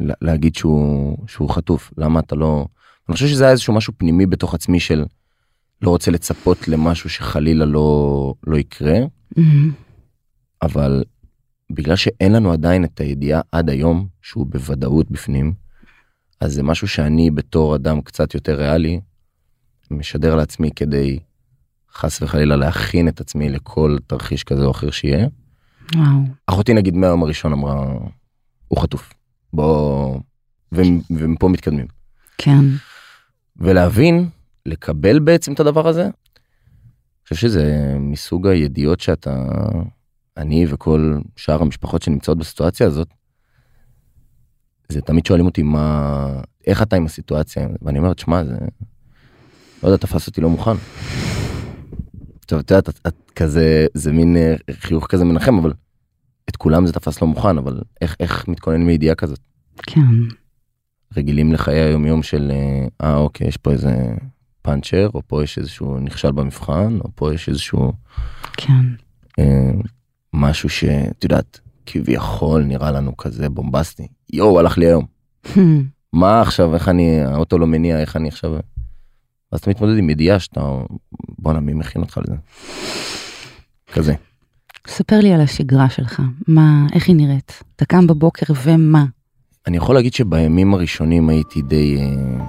לה- 0.00 0.14
להגיד 0.22 0.54
שהוא, 0.54 1.18
שהוא 1.28 1.50
חטוף? 1.50 1.92
למה 1.98 2.20
אתה 2.20 2.36
לא... 2.36 2.66
אני 3.08 3.14
חושב 3.14 3.26
שזה 3.26 3.44
היה 3.44 3.50
איזשהו 3.52 3.74
משהו 3.74 3.92
פנימי 3.96 4.26
בתוך 4.26 4.54
עצמי 4.54 4.80
של 4.80 5.04
לא 5.82 5.90
רוצה 5.90 6.10
לצפות 6.10 6.68
למשהו 6.68 7.10
שחלילה 7.10 7.64
לא, 7.64 8.34
לא 8.46 8.56
יקרה. 8.56 8.98
אבל 10.62 11.04
בגלל 11.72 11.96
שאין 11.96 12.32
לנו 12.32 12.52
עדיין 12.52 12.84
את 12.84 13.00
הידיעה 13.00 13.40
עד 13.52 13.70
היום 13.70 14.06
שהוא 14.22 14.46
בוודאות 14.46 15.10
בפנים, 15.10 15.52
אז 16.40 16.52
זה 16.52 16.62
משהו 16.62 16.88
שאני 16.88 17.30
בתור 17.30 17.76
אדם 17.76 18.00
קצת 18.00 18.34
יותר 18.34 18.54
ריאלי, 18.58 19.00
משדר 19.90 20.34
לעצמי 20.34 20.70
כדי 20.76 21.18
חס 21.92 22.22
וחלילה 22.22 22.56
להכין 22.56 23.08
את 23.08 23.20
עצמי 23.20 23.48
לכל 23.48 23.96
תרחיש 24.06 24.44
כזה 24.44 24.64
או 24.64 24.70
אחר 24.70 24.90
שיהיה. 24.90 25.26
וואו. 25.94 26.20
אחותי 26.46 26.74
נגיד 26.74 26.94
מהיום 26.94 27.22
הראשון 27.22 27.52
אמרה, 27.52 27.86
הוא 28.68 28.80
חטוף. 28.82 29.12
בוא... 29.52 30.20
ו- 30.74 30.82
ומפה 31.10 31.48
מתקדמים. 31.48 31.86
כן. 32.38 32.64
ולהבין, 33.56 34.28
לקבל 34.66 35.18
בעצם 35.18 35.52
את 35.52 35.60
הדבר 35.60 35.88
הזה, 35.88 36.02
אני 36.02 36.12
חושב 37.22 37.36
שזה 37.36 37.94
מסוג 37.98 38.46
הידיעות 38.46 39.00
שאתה, 39.00 39.46
אני 40.36 40.66
וכל 40.68 41.18
שאר 41.36 41.62
המשפחות 41.62 42.02
שנמצאות 42.02 42.38
בסיטואציה 42.38 42.86
הזאת, 42.86 43.08
זה 44.88 45.00
תמיד 45.00 45.26
שואלים 45.26 45.46
אותי 45.46 45.62
מה, 45.62 46.26
איך 46.66 46.82
אתה 46.82 46.96
עם 46.96 47.06
הסיטואציה, 47.06 47.68
ואני 47.82 47.98
אומר, 47.98 48.14
תשמע, 48.14 48.44
זה, 48.44 48.56
לא 49.82 49.88
יודע, 49.88 49.96
תפס 49.96 50.26
אותי 50.26 50.40
לא 50.40 50.50
מוכן. 50.50 50.76
עכשיו, 52.44 52.60
את 52.60 52.70
יודעת, 52.70 52.88
את, 52.88 53.14
כזה, 53.36 53.86
זה 53.94 54.12
מין 54.12 54.36
אה, 54.36 54.54
חיוך 54.72 55.06
כזה 55.06 55.24
מנחם, 55.24 55.58
אבל 55.58 55.72
את 56.48 56.56
כולם 56.56 56.86
זה 56.86 56.92
תפס 56.92 57.22
לא 57.22 57.28
מוכן, 57.28 57.58
אבל 57.58 57.80
איך, 58.00 58.16
איך 58.20 58.48
מתכוננים 58.48 58.86
מידיעה 58.86 59.14
כזאת? 59.14 59.40
כן. 59.82 60.00
רגילים 61.16 61.52
לחיי 61.52 61.80
היום 61.80 62.06
יום 62.06 62.22
של 62.22 62.52
אה 62.52 62.86
אה, 63.08 63.16
אוקיי 63.16 63.48
יש 63.48 63.56
פה 63.56 63.72
איזה 63.72 64.14
פאנצ'ר 64.62 65.08
או 65.14 65.22
פה 65.26 65.42
יש 65.42 65.58
איזשהו 65.58 66.00
נכשל 66.00 66.32
במבחן 66.32 66.98
או 67.04 67.08
פה 67.14 67.34
יש 67.34 67.48
איזשהו 67.48 67.92
כן. 68.56 68.84
אה, 69.38 69.70
משהו 70.32 70.68
שאת 70.68 71.24
יודעת 71.24 71.60
כביכול 71.86 72.62
נראה 72.62 72.90
לנו 72.90 73.16
כזה 73.16 73.48
בומבסטי 73.48 74.08
יואו 74.32 74.58
הלך 74.58 74.78
לי 74.78 74.86
היום 74.86 75.04
מה 76.12 76.40
עכשיו, 76.40 76.74
איך 76.74 76.88
אני, 76.88 77.20
האוטו 77.20 77.58
לא 77.58 77.66
מניע, 77.66 78.00
איך 78.00 78.16
אני 78.16 78.28
עכשיו... 78.28 78.56
אז 79.52 79.60
אתה 79.60 79.70
מתמודד 79.70 79.98
עם 79.98 80.10
ידיעה 80.10 80.38
שאתה, 80.38 80.60
בואנה, 81.38 81.60
מי 81.60 81.74
מכין 81.74 82.02
אותך 82.02 82.18
לזה? 82.24 82.36
כזה. 83.92 84.14
ספר 84.86 85.20
לי 85.20 85.32
על 85.32 85.40
השגרה 85.40 85.90
שלך, 85.90 86.22
מה, 86.48 86.86
איך 86.92 87.08
היא 87.08 87.16
נראית? 87.16 87.62
אתה 87.76 87.84
קם 87.84 88.06
בבוקר 88.06 88.46
ומה? 88.64 89.04
אני 89.66 89.76
יכול 89.76 89.94
להגיד 89.94 90.12
שבימים 90.12 90.74
הראשונים 90.74 91.28
הייתי 91.28 91.62
די... 91.62 91.96
אה, 91.98 92.44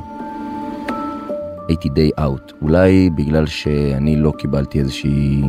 הייתי 1.68 1.90
די 1.90 2.12
אאוט. 2.20 2.54
אולי 2.62 3.10
בגלל 3.10 3.46
שאני 3.46 4.16
לא 4.16 4.34
קיבלתי 4.38 4.80
איזושהי 4.80 5.42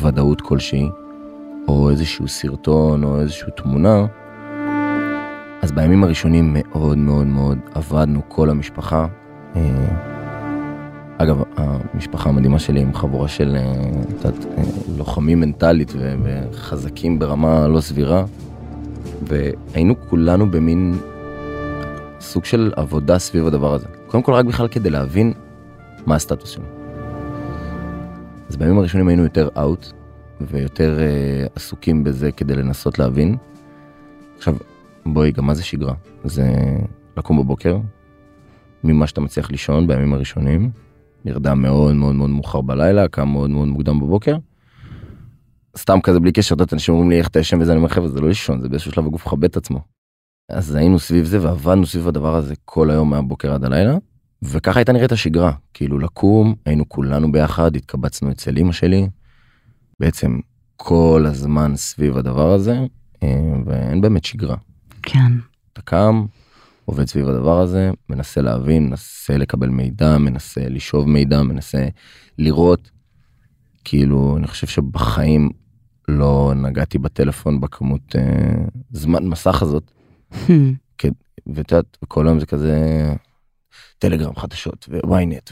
ודאות 0.00 0.40
כלשהי, 0.40 0.88
או 1.68 1.90
איזשהו 1.90 2.28
סרטון, 2.28 3.04
או 3.04 3.20
איזושהי 3.20 3.48
תמונה. 3.56 4.06
אז 5.62 5.72
בימים 5.72 6.04
הראשונים 6.04 6.56
מאוד 6.58 6.98
מאוד 6.98 7.26
מאוד 7.26 7.58
עבדנו 7.74 8.20
כל 8.28 8.50
המשפחה. 8.50 9.06
אה, 11.20 11.24
אגב, 11.24 11.42
המשפחה 11.56 12.28
המדהימה 12.28 12.58
שלי 12.58 12.80
עם 12.80 12.94
חבורה 12.94 13.28
של 13.28 13.56
תת, 14.18 14.44
אה, 14.58 14.62
לוחמים 14.96 15.40
מנטלית 15.40 15.92
וחזקים 15.96 17.18
ברמה 17.18 17.68
לא 17.68 17.80
סבירה. 17.80 18.24
והיינו 19.22 19.94
כולנו 20.08 20.50
במין 20.50 20.98
סוג 22.20 22.44
של 22.44 22.72
עבודה 22.76 23.18
סביב 23.18 23.46
הדבר 23.46 23.74
הזה. 23.74 23.86
קודם 24.06 24.22
כל 24.22 24.32
רק 24.32 24.44
בכלל 24.44 24.68
כדי 24.68 24.90
להבין 24.90 25.32
מה 26.06 26.14
הסטטוס 26.14 26.50
שלו. 26.50 26.64
אז 28.48 28.56
בימים 28.56 28.78
הראשונים 28.78 29.08
היינו 29.08 29.22
יותר 29.22 29.48
אאוט 29.58 29.92
ויותר 30.40 30.98
uh, 30.98 31.52
עסוקים 31.56 32.04
בזה 32.04 32.32
כדי 32.32 32.56
לנסות 32.56 32.98
להבין. 32.98 33.36
עכשיו, 34.36 34.56
בואי, 35.06 35.32
גם 35.32 35.46
מה 35.46 35.54
זה 35.54 35.62
שגרה? 35.62 35.94
זה 36.24 36.52
לקום 37.16 37.38
בבוקר, 37.38 37.78
ממה 38.84 39.06
שאתה 39.06 39.20
מצליח 39.20 39.50
לישון 39.50 39.86
בימים 39.86 40.14
הראשונים, 40.14 40.70
נרדם 41.24 41.62
מאוד 41.62 41.94
מאוד 41.94 42.14
מאוד 42.14 42.30
מאוחר 42.30 42.60
בלילה, 42.60 43.08
קם 43.08 43.28
מאוד 43.28 43.50
מאוד 43.50 43.68
מוקדם 43.68 44.00
בבוקר. 44.00 44.36
סתם 45.78 46.00
כזה 46.00 46.20
בלי 46.20 46.32
קשר, 46.32 46.54
את 46.62 46.72
אנשים 46.72 46.94
אומרים 46.94 47.10
לי 47.10 47.18
איך 47.18 47.28
אתה 47.28 47.38
ישן 47.38 47.60
וזה, 47.60 47.72
אני 47.72 47.78
אומר 47.78 47.88
חבר'ה 47.88 48.08
זה 48.08 48.20
לא 48.20 48.28
לישון, 48.28 48.60
זה 48.60 48.68
באיזשהו 48.68 48.92
שלב 48.92 49.06
הגוף 49.06 49.26
מכבד 49.26 49.44
את 49.44 49.56
עצמו. 49.56 49.80
אז 50.48 50.74
היינו 50.74 50.98
סביב 50.98 51.24
זה 51.24 51.42
ועבדנו 51.42 51.86
סביב 51.86 52.08
הדבר 52.08 52.34
הזה 52.34 52.54
כל 52.64 52.90
היום 52.90 53.10
מהבוקר 53.10 53.52
עד 53.54 53.64
הלילה, 53.64 53.96
וככה 54.42 54.80
הייתה 54.80 54.92
נראית 54.92 55.12
השגרה, 55.12 55.52
כאילו 55.74 55.98
לקום, 55.98 56.54
היינו 56.66 56.88
כולנו 56.88 57.32
ביחד, 57.32 57.76
התקבצנו 57.76 58.30
אצל 58.30 58.58
אמא 58.58 58.72
שלי, 58.72 59.08
בעצם 60.00 60.38
כל 60.76 61.24
הזמן 61.28 61.76
סביב 61.76 62.16
הדבר 62.16 62.52
הזה, 62.52 62.78
אה, 63.22 63.52
ואין 63.66 64.00
באמת 64.00 64.24
שגרה. 64.24 64.56
כן. 65.02 65.32
אתה 65.72 65.82
קם, 65.82 66.26
עובד 66.90 67.08
סביב 67.08 67.28
הדבר 67.28 67.60
הזה, 67.60 67.90
מנסה 68.08 68.40
להבין, 68.40 68.86
מנסה 68.86 69.36
לקבל 69.36 69.68
מידע, 69.68 70.18
מנסה 70.18 70.60
לשאוב 70.68 71.08
מידע, 71.08 71.42
מנסה 71.42 71.88
לראות. 72.38 72.90
כאילו, 73.84 74.36
אני 74.36 74.46
חושב 74.46 74.66
שבחיים 74.66 75.50
לא 76.08 76.52
נגעתי 76.56 76.98
בטלפון 76.98 77.60
בכמות 77.60 78.16
אה, 78.16 78.64
זמן 78.90 79.26
מסך 79.26 79.62
הזאת. 79.62 79.90
Hmm. 80.32 80.50
ואת 81.46 81.72
יודעת, 81.72 81.96
כל 82.08 82.26
היום 82.26 82.40
זה 82.40 82.46
כזה 82.46 82.76
טלגרם 83.98 84.36
חדשות 84.36 84.88
וויינט 85.04 85.50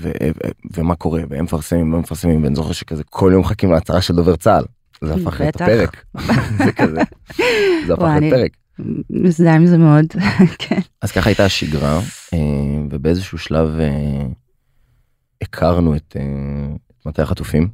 ומה 0.76 0.94
קורה 0.94 1.22
והם 1.28 1.44
מפרסמים 1.44 1.92
והם 1.92 2.00
מפרסמים 2.00 2.44
ואני 2.44 2.54
זוכר 2.54 2.72
שכזה 2.72 3.04
כל 3.04 3.30
יום 3.32 3.40
מחכים 3.40 3.72
להצהרה 3.72 4.00
של 4.00 4.16
דובר 4.16 4.36
צה"ל. 4.36 4.64
זה 5.04 5.14
הפך 5.14 5.40
להיות 5.40 5.54
הפרק. 5.54 6.04
זה 6.64 6.72
כזה. 6.72 7.00
זה 7.86 7.94
הפך 7.94 8.02
להיות 8.02 8.34
פרק. 8.34 8.50
מזדהה 9.10 9.56
עם 9.56 9.66
זה 9.66 9.78
מאוד, 9.78 10.04
כן. 10.58 10.80
אז 11.02 11.12
ככה 11.12 11.30
הייתה 11.30 11.44
השגרה 11.44 12.00
אה, 12.34 12.38
ובאיזשהו 12.90 13.38
שלב 13.38 13.78
אה, 13.80 14.26
הכרנו 15.42 15.96
את 15.96 16.16
אה, 16.20 16.76
מטה 17.06 17.22
החטופים. 17.22 17.68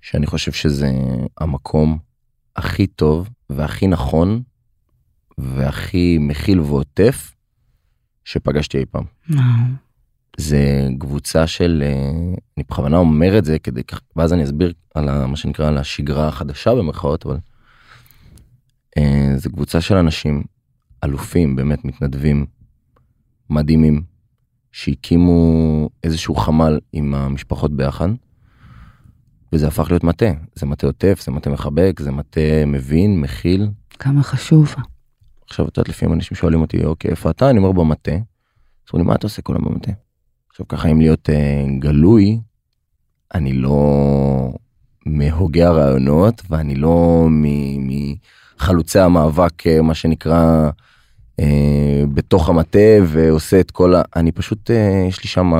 שאני 0.00 0.26
חושב 0.26 0.52
שזה 0.52 0.90
המקום 1.40 1.98
הכי 2.56 2.86
טוב 2.86 3.28
והכי 3.50 3.86
נכון 3.86 4.42
והכי 5.38 6.18
מכיל 6.20 6.60
ועוטף 6.60 7.34
שפגשתי 8.24 8.78
אי 8.78 8.84
פעם. 8.86 9.04
זה 10.36 10.88
קבוצה 10.98 11.46
של, 11.46 11.82
אני 12.56 12.64
בכוונה 12.70 12.96
אומר 12.96 13.38
את 13.38 13.44
זה 13.44 13.58
כדי, 13.58 13.82
ואז 14.16 14.32
אני 14.32 14.44
אסביר 14.44 14.72
על 14.94 15.26
מה 15.26 15.36
שנקרא 15.36 15.68
על 15.68 15.78
השגרה 15.78 16.28
החדשה 16.28 16.74
במרכאות, 16.74 17.26
אבל 17.26 17.38
זה 19.36 19.48
קבוצה 19.48 19.80
של 19.80 19.96
אנשים 19.96 20.42
אלופים, 21.04 21.56
באמת 21.56 21.84
מתנדבים, 21.84 22.46
מדהימים, 23.50 24.02
שהקימו 24.72 25.88
איזשהו 26.04 26.34
חמ"ל 26.34 26.78
עם 26.92 27.14
המשפחות 27.14 27.76
ביחד. 27.76 28.08
וזה 29.52 29.68
הפך 29.68 29.90
להיות 29.90 30.04
מטה, 30.04 30.30
זה 30.54 30.66
מטה 30.66 30.86
עוטף, 30.86 31.20
זה 31.24 31.32
מטה 31.32 31.50
מחבק, 31.50 32.00
זה 32.00 32.10
מטה 32.10 32.40
מבין, 32.66 33.20
מכיל. 33.20 33.68
כמה 33.90 34.22
חשוב. 34.22 34.74
עכשיו 35.46 35.68
את 35.68 35.76
יודעת 35.76 35.88
לפעמים 35.88 36.14
אנשים 36.14 36.36
שואלים 36.36 36.60
אותי 36.60 36.84
אוקיי 36.84 37.10
איפה 37.10 37.30
אתה 37.30 37.50
אני 37.50 37.58
אומר 37.58 37.72
במטה. 37.72 38.12
אז 38.12 38.92
אומרים 38.92 39.06
מה 39.06 39.14
אתה 39.14 39.26
עושה 39.26 39.42
כל 39.42 39.54
היום 39.56 39.64
במטה. 39.64 39.92
עכשיו 40.50 40.68
ככה 40.68 40.88
אם 40.88 41.00
להיות 41.00 41.30
אה, 41.30 41.64
גלוי 41.78 42.40
אני 43.34 43.52
לא 43.52 44.52
מהוגי 45.06 45.62
הרעיונות 45.62 46.42
ואני 46.50 46.74
לא 46.74 47.26
מחלוצי 48.60 48.98
המאבק 48.98 49.66
אה, 49.66 49.82
מה 49.82 49.94
שנקרא 49.94 50.70
אה, 51.40 52.02
בתוך 52.14 52.48
המטה 52.48 52.88
ועושה 53.06 53.60
את 53.60 53.70
כל 53.70 53.94
ה... 53.94 54.02
אני 54.16 54.32
פשוט 54.32 54.70
אה, 54.70 55.04
יש 55.08 55.22
לי 55.22 55.28
שם. 55.28 55.52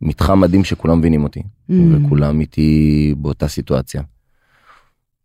מתחם 0.00 0.40
מדהים 0.40 0.64
שכולם 0.64 0.98
מבינים 0.98 1.24
אותי 1.24 1.40
mm. 1.40 1.72
וכולם 1.74 2.40
איתי 2.40 3.14
באותה 3.18 3.48
סיטואציה. 3.48 4.02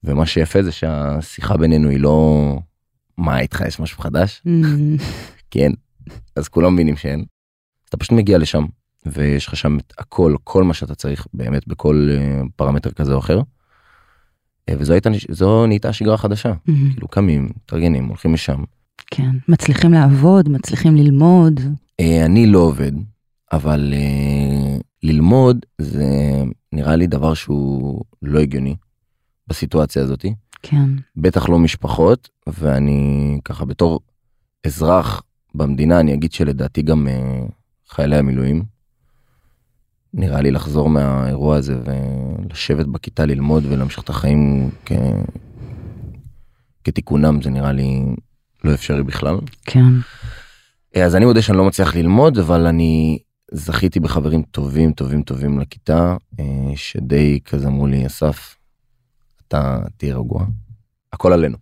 ומה 0.03 0.25
שיפה 0.25 0.63
זה 0.63 0.71
שהשיחה 0.71 1.57
בינינו 1.57 1.89
היא 1.89 1.99
לא 1.99 2.57
מה 3.17 3.39
איתך 3.39 3.63
יש 3.67 3.79
משהו 3.79 4.01
חדש 4.01 4.43
mm. 4.47 5.01
כן 5.51 5.71
אז 6.35 6.47
כולם 6.47 6.73
מבינים 6.73 6.95
שאין. 6.95 7.25
אתה 7.89 7.97
פשוט 7.97 8.11
מגיע 8.11 8.37
לשם 8.37 8.65
ויש 9.05 9.47
לך 9.47 9.55
שם 9.55 9.77
את 9.77 9.93
הכל 9.97 10.35
כל 10.43 10.63
מה 10.63 10.73
שאתה 10.73 10.95
צריך 10.95 11.27
באמת 11.33 11.67
בכל 11.67 12.09
פרמטר 12.55 12.91
כזה 12.91 13.13
או 13.13 13.19
אחר. 13.19 13.41
Uh, 14.69 14.75
וזו 14.77 14.93
הייתה 14.93 15.09
זו 15.29 15.65
נהייתה 15.67 15.93
שגרה 15.93 16.17
חדשה 16.17 16.51
mm-hmm. 16.51 16.93
כאילו 16.93 17.07
קמים 17.07 17.49
מתארגנים 17.55 18.05
הולכים 18.05 18.33
משם. 18.33 18.63
כן 19.11 19.29
מצליחים 19.47 19.93
לעבוד 19.93 20.49
מצליחים 20.49 20.95
ללמוד. 20.95 21.59
Uh, 22.01 22.25
אני 22.25 22.47
לא 22.47 22.59
עובד 22.59 22.91
אבל 23.51 23.93
uh, 23.93 24.81
ללמוד 25.03 25.65
זה 25.81 26.43
נראה 26.71 26.95
לי 26.95 27.07
דבר 27.07 27.33
שהוא 27.33 28.03
לא 28.21 28.39
הגיוני 28.39 28.75
בסיטואציה 29.47 30.03
הזאתי. 30.03 30.33
כן. 30.63 30.89
בטח 31.15 31.49
לא 31.49 31.59
משפחות 31.59 32.29
ואני 32.47 33.39
ככה 33.45 33.65
בתור 33.65 33.99
אזרח 34.65 35.21
במדינה 35.55 35.99
אני 35.99 36.13
אגיד 36.13 36.31
שלדעתי 36.31 36.81
גם 36.81 37.07
חיילי 37.89 38.17
המילואים. 38.17 38.78
נראה 40.13 40.41
לי 40.41 40.51
לחזור 40.51 40.89
מהאירוע 40.89 41.57
הזה 41.57 41.75
ולשבת 41.85 42.85
בכיתה 42.85 43.25
ללמוד 43.25 43.65
ולהמשיך 43.65 44.03
את 44.03 44.09
החיים 44.09 44.71
כ... 44.85 44.91
כתיקונם 46.83 47.41
זה 47.41 47.49
נראה 47.49 47.71
לי 47.71 48.01
לא 48.63 48.73
אפשרי 48.73 49.03
בכלל. 49.03 49.37
כן. 49.65 49.83
אז 50.95 51.15
אני 51.15 51.25
מודה 51.25 51.41
שאני 51.41 51.57
לא 51.57 51.65
מצליח 51.65 51.95
ללמוד 51.95 52.37
אבל 52.37 52.67
אני 52.67 53.19
זכיתי 53.51 53.99
בחברים 53.99 54.43
טובים 54.43 54.93
טובים 54.93 55.23
טובים 55.23 55.59
לכיתה 55.59 56.15
אה, 56.39 56.45
שדי 56.75 57.39
כזה 57.45 57.67
אמרו 57.67 57.87
לי 57.87 58.05
אסף 58.05 58.55
אתה 59.47 59.77
תהיה 59.97 60.15
רגוע 60.15 60.45
הכל 61.13 61.33
עלינו. 61.33 61.57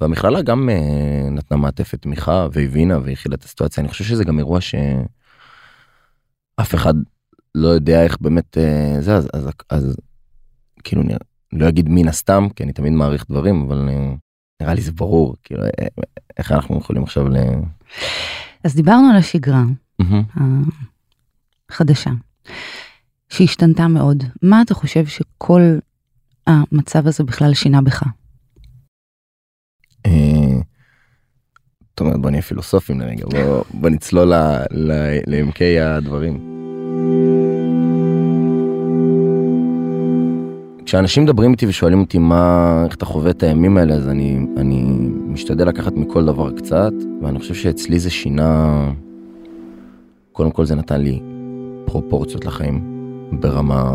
והמכללה 0.00 0.42
גם 0.42 0.68
אה, 0.68 1.30
נתנה 1.30 1.56
מעטפת 1.56 2.02
תמיכה 2.02 2.46
והבינה 2.52 2.98
והכילה 3.04 3.34
את 3.34 3.44
הסיטואציה 3.44 3.80
אני 3.80 3.88
חושב 3.88 4.04
שזה 4.04 4.24
גם 4.24 4.38
אירוע 4.38 4.60
שאף 4.60 6.74
אחד 6.74 6.94
לא 7.54 7.68
יודע 7.68 8.02
איך 8.02 8.16
באמת 8.20 8.58
אה, 8.58 8.96
זה 9.00 9.14
אז, 9.14 9.28
אז, 9.34 9.48
אז 9.70 9.96
כאילו 10.84 11.02
אני 11.02 11.14
לא 11.52 11.68
אגיד 11.68 11.88
מן 11.88 12.08
הסתם 12.08 12.48
כי 12.56 12.62
אני 12.64 12.72
תמיד 12.72 12.92
מעריך 12.92 13.24
דברים 13.30 13.62
אבל 13.66 13.88
נראה 14.62 14.74
לי 14.74 14.80
זה 14.80 14.92
ברור 14.92 15.36
כאילו 15.42 15.62
איך 16.36 16.52
אנחנו 16.52 16.78
יכולים 16.78 17.02
עכשיו 17.02 17.28
ל... 17.28 17.36
אז 18.64 18.74
דיברנו 18.74 19.10
על 19.10 19.16
השגרה. 19.16 19.62
החדשה, 21.70 22.10
שהשתנתה 23.28 23.88
מאוד. 23.88 24.24
מה 24.42 24.62
אתה 24.62 24.74
חושב 24.74 25.06
שכל 25.06 25.60
המצב 26.46 27.06
הזה 27.06 27.24
בכלל 27.24 27.54
שינה 27.54 27.82
בך? 27.82 28.02
זאת 31.90 32.00
אומרת 32.00 32.20
בוא 32.20 32.30
נהיה 32.30 32.42
פילוסופים 32.42 33.00
לרגע 33.00 33.26
בוא, 33.26 33.64
בוא 33.74 33.88
נצלול 33.90 34.32
לעמקי 35.26 35.80
הדברים. 35.80 36.53
כשאנשים 40.94 41.22
מדברים 41.22 41.50
איתי 41.50 41.66
ושואלים 41.66 42.00
אותי 42.00 42.18
מה, 42.18 42.82
איך 42.86 42.94
אתה 42.94 43.04
חווה 43.04 43.30
את 43.30 43.42
הימים 43.42 43.76
האלה, 43.76 43.94
אז 43.94 44.08
אני, 44.08 44.38
אני 44.56 44.84
משתדל 45.26 45.68
לקחת 45.68 45.92
מכל 45.92 46.24
דבר 46.24 46.50
קצת, 46.50 46.92
ואני 47.22 47.38
חושב 47.38 47.54
שאצלי 47.54 47.98
זה 47.98 48.10
שינה, 48.10 48.92
קודם 50.32 50.50
כל 50.50 50.64
זה 50.64 50.74
נתן 50.74 51.00
לי 51.00 51.20
פרופורציות 51.84 52.44
לחיים, 52.44 52.80
ברמה 53.40 53.90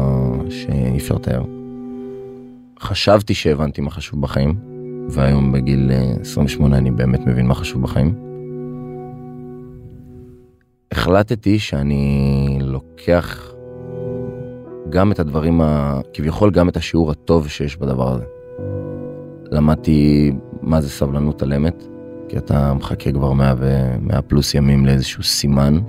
שאי 0.49 0.97
אפשר 0.97 1.15
לתאר. 1.15 1.43
חשבתי 2.79 3.33
שהבנתי 3.33 3.81
מה 3.81 3.91
חשוב 3.91 4.21
בחיים, 4.21 4.55
והיום 5.09 5.51
בגיל 5.51 5.91
28 6.21 6.73
אה, 6.73 6.79
אני 6.79 6.91
באמת 6.91 7.19
מבין 7.19 7.47
מה 7.47 7.55
חשוב 7.55 7.81
בחיים. 7.81 8.13
החלטתי 10.91 11.59
שאני 11.59 12.57
לוקח 12.61 13.48
גם 14.89 15.11
את 15.11 15.19
הדברים, 15.19 15.61
ה... 15.61 15.99
כביכול 16.13 16.51
גם 16.51 16.69
את 16.69 16.77
השיעור 16.77 17.11
הטוב 17.11 17.47
שיש 17.47 17.77
בדבר 17.77 18.13
הזה. 18.13 18.23
למדתי 19.51 20.31
מה 20.61 20.81
זה 20.81 20.89
סבלנות 20.89 21.41
על 21.41 21.53
אמת, 21.53 21.83
כי 22.27 22.37
אתה 22.37 22.73
מחכה 22.73 23.11
כבר 23.11 23.33
100, 23.33 23.53
ו... 23.57 23.95
100 24.01 24.21
פלוס 24.21 24.53
ימים 24.53 24.85
לאיזשהו 24.85 25.23
סימן, 25.23 25.79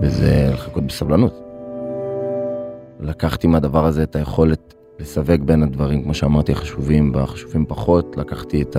וזה 0.00 0.50
לחכות 0.52 0.86
בסבלנות. 0.86 1.42
לקחתי 3.00 3.46
מהדבר 3.46 3.86
הזה 3.86 4.02
את 4.02 4.16
היכולת 4.16 4.74
לסווג 5.00 5.42
בין 5.44 5.62
הדברים, 5.62 6.02
כמו 6.02 6.14
שאמרתי, 6.14 6.52
החשובים 6.52 7.12
והחשובים 7.14 7.64
פחות, 7.68 8.16
לקחתי 8.16 8.62
את 8.62 8.76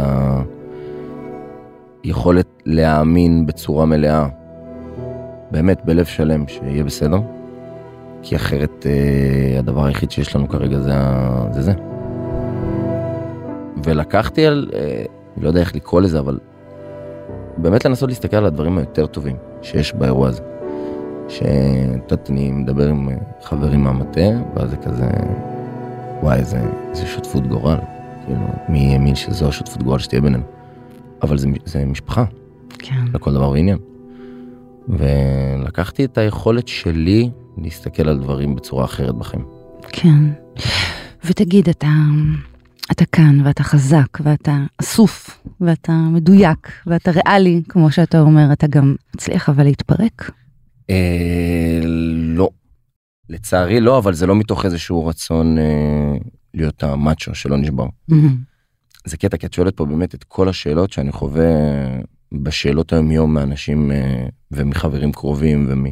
היכולת 2.04 2.48
להאמין 2.66 3.46
בצורה 3.46 3.86
מלאה, 3.86 4.28
באמת 5.52 5.82
בלב 5.86 6.06
שלם, 6.06 6.48
שיהיה 6.48 6.84
בסדר. 6.84 7.37
כי 8.22 8.36
אחרת 8.36 8.86
אה, 8.86 9.60
הדבר 9.60 9.86
היחיד 9.86 10.12
שיש 10.12 10.36
לנו 10.36 10.50
כרגע 10.50 10.80
זה 10.80 10.94
זה. 11.52 11.62
זה. 11.62 11.74
ולקחתי 13.84 14.46
על, 14.46 14.70
אה, 14.74 15.04
לא 15.38 15.48
יודע 15.48 15.60
איך 15.60 15.76
לקרוא 15.76 16.02
לזה, 16.02 16.20
אבל 16.20 16.38
באמת 17.58 17.86
לנסות 17.86 18.10
להסתכל 18.10 18.38
על 18.38 18.46
הדברים 18.46 18.78
היותר 18.78 19.06
טובים 19.06 19.36
שיש 19.62 19.94
באירוע 19.94 20.28
הזה. 20.28 20.42
שאת 21.30 22.12
יודעת, 22.12 22.30
אני 22.30 22.52
מדבר 22.52 22.88
עם 22.88 23.10
חברים 23.42 23.84
מהמטה, 23.84 24.22
ואז 24.56 24.70
זה 24.70 24.78
כזה, 24.78 25.10
וואי, 26.24 26.40
איזה, 26.40 26.60
איזה 26.92 27.06
שותפות 27.06 27.48
גורל. 27.48 27.78
כאילו, 28.26 28.42
מי 28.70 28.94
האמין 28.94 29.16
שזו 29.16 29.48
השותפות 29.48 29.84
גורל 29.84 30.00
שתהיה 30.00 30.22
בינינו. 30.22 30.44
אבל 31.22 31.38
זה, 31.38 31.48
זה 31.66 31.86
משפחה. 31.86 32.26
כן. 32.80 33.06
לכל 33.14 33.34
דבר 33.34 33.50
ועניין. 33.50 33.78
ולקחתי 34.90 36.06
את 36.06 36.18
היכולת 36.18 36.68
שלי 36.68 37.30
להסתכל 37.58 38.10
על 38.10 38.20
דברים 38.20 38.56
בצורה 38.56 38.86
אחרת 38.86 39.16
בחיים. 39.16 39.46
כן. 39.92 40.24
ותגיד, 41.26 41.70
אתה, 41.70 41.88
אתה 42.92 43.06
כאן, 43.06 43.42
ואתה 43.46 43.64
חזק, 43.64 44.18
ואתה 44.24 44.58
אסוף, 44.78 45.44
ואתה 45.62 45.92
מדויק, 45.92 46.72
ואתה 46.88 47.12
ריאלי, 47.12 47.62
כמו 47.70 47.92
שאתה 47.92 48.20
אומר, 48.20 48.54
אתה 48.54 48.68
גם 48.68 48.96
מצליח 49.16 49.50
אבל 49.50 49.64
להתפרק? 49.64 50.32
אה, 50.90 51.80
לא. 52.36 52.50
לצערי 53.30 53.80
לא, 53.80 53.98
אבל 53.98 54.14
זה 54.14 54.28
לא 54.28 54.36
מתוך 54.36 54.66
איזשהו 54.66 55.06
רצון 55.06 55.58
אה, 55.58 56.18
להיות 56.54 56.84
המאצ'ו 56.84 57.36
שלא 57.36 57.58
נשבר. 57.58 57.86
Mm-hmm. 58.12 58.14
זה 59.06 59.18
קטע, 59.18 59.38
כי 59.38 59.46
את 59.46 59.54
שואלת 59.54 59.78
פה 59.78 59.86
באמת 59.86 60.16
את 60.16 60.24
כל 60.24 60.50
השאלות 60.50 60.92
שאני 60.92 61.12
חווה 61.12 61.44
בשאלות 62.32 62.94
היום 62.94 63.12
יום 63.12 63.34
מאנשים 63.34 63.92
אה, 63.92 64.26
ומחברים 64.52 65.12
קרובים 65.12 65.66
ומ... 65.70 65.86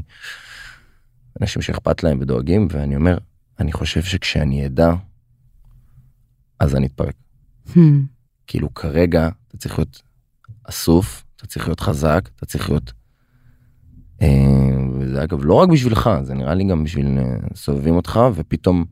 אנשים 1.42 1.62
שאכפת 1.62 2.04
להם 2.04 2.18
ודואגים, 2.22 2.68
ואני 2.72 2.96
אומר, 2.96 3.18
אני 3.60 3.72
חושב 3.72 4.04
שכשאני 4.04 4.66
אדע, 4.66 4.94
אז 6.60 6.76
אני 6.76 6.86
אתפרק. 6.86 7.16
Hmm. 7.68 7.80
כאילו 8.48 8.74
כרגע 8.74 9.30
אתה 9.48 9.58
צריך 9.58 9.80
להיות 9.80 10.02
אסוף, 10.64 11.24
אתה 11.36 11.48
צריך 11.48 11.68
להיות 11.68 11.80
חזק, 11.80 12.30
אתה 12.36 12.46
צריך 12.46 12.70
להיות... 12.70 12.94
אה, 14.22 14.28
וזה 15.00 15.24
אגב 15.24 15.46
לא 15.46 15.54
רק 15.54 15.70
בשבילך, 15.70 16.10
זה 16.24 16.34
נראה 16.34 16.54
לי 16.54 16.64
גם 16.64 16.84
בשביל 16.84 17.18
אה, 17.18 17.36
סובבים 17.56 17.96
אותך, 17.96 18.20
ופתאום 18.36 18.86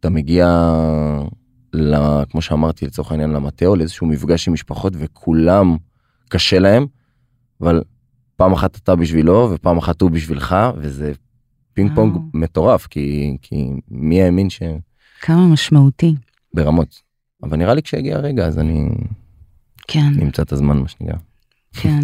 אתה 0.00 0.10
מגיע, 0.10 0.46
ל, 1.72 1.96
כמו 2.30 2.42
שאמרתי 2.42 2.86
לצורך 2.86 3.10
העניין 3.10 3.30
למטה, 3.30 3.66
או 3.66 3.76
לאיזשהו 3.76 4.06
מפגש 4.06 4.48
עם 4.48 4.54
משפחות, 4.54 4.92
וכולם 4.96 5.76
קשה 6.28 6.58
להם, 6.58 6.86
אבל 7.60 7.82
פעם 8.36 8.52
אחת 8.52 8.76
אתה 8.76 8.96
בשבילו, 8.96 9.50
ופעם 9.54 9.78
אחת 9.78 10.00
הוא 10.00 10.10
בשבילך, 10.10 10.56
וזה 10.76 11.12
פינג 11.74 11.94
פונג 11.94 12.18
מטורף, 12.34 12.86
כי, 12.86 13.36
כי 13.42 13.70
מי 13.90 14.22
האמין 14.22 14.50
ש... 14.50 14.62
כמה 15.20 15.46
משמעותי. 15.46 16.14
ברמות. 16.54 17.02
אבל 17.42 17.56
נראה 17.56 17.74
לי 17.74 17.82
כשיגיע 17.82 18.16
הרגע 18.16 18.46
אז 18.46 18.58
אני... 18.58 18.88
כן. 19.88 20.12
נמצא 20.16 20.42
את 20.42 20.52
הזמן 20.52 20.78
מה 20.78 20.88
שנקרא. 20.88 21.16
כן. 21.72 22.00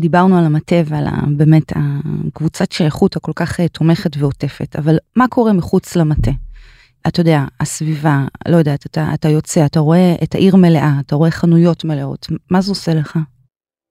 דיברנו 0.00 0.38
על 0.38 0.44
המטה 0.44 0.76
ועל 0.84 1.06
ה, 1.06 1.10
באמת 1.36 1.72
הקבוצת 1.76 2.72
שייכות 2.72 3.16
הכל 3.16 3.32
כך 3.36 3.60
אה, 3.60 3.68
תומכת 3.68 4.16
ועוטפת, 4.16 4.76
אבל 4.76 4.98
מה 5.16 5.28
קורה 5.28 5.52
מחוץ 5.52 5.96
למטה? 5.96 6.30
אתה 7.08 7.20
יודע, 7.20 7.44
הסביבה, 7.60 8.26
לא 8.48 8.56
יודעת, 8.56 8.86
אתה, 8.86 9.14
אתה 9.14 9.28
יוצא, 9.28 9.66
אתה 9.66 9.80
רואה 9.80 10.14
את 10.22 10.34
העיר 10.34 10.56
מלאה, 10.56 11.00
אתה 11.00 11.16
רואה 11.16 11.30
חנויות 11.30 11.84
מלאות, 11.84 12.26
מה 12.50 12.60
זה 12.60 12.70
עושה 12.70 12.94
לך? 12.94 13.18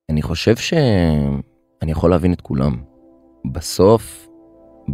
אני 0.10 0.21
חושב 0.21 0.56
שאני 0.56 1.91
יכול 1.91 2.10
להבין 2.10 2.34
את 2.34 2.41
כולם. 2.41 2.75
בסוף, 3.52 4.29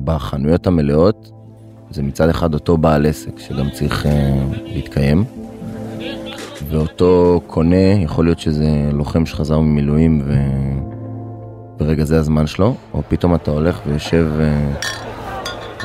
בחנויות 0.03 0.67
המלאות 0.67 1.31
זה 1.89 2.03
מצד 2.03 2.29
אחד 2.29 2.53
אותו 2.53 2.77
בעל 2.77 3.05
עסק 3.05 3.39
שגם 3.39 3.69
צריך 3.69 4.05
uh, 4.05 4.09
להתקיים. 4.65 5.23
ואותו 6.69 7.41
קונה, 7.47 7.93
יכול 8.03 8.25
להיות 8.25 8.39
שזה 8.39 8.89
לוחם 8.93 9.25
שחזר 9.25 9.59
ממילואים 9.59 10.21
וברגע 11.77 12.03
זה 12.03 12.19
הזמן 12.19 12.47
שלו, 12.47 12.75
או 12.93 13.01
פתאום 13.07 13.35
אתה 13.35 13.51
הולך 13.51 13.81
ויושב, 13.87 14.27
uh, 14.39 14.85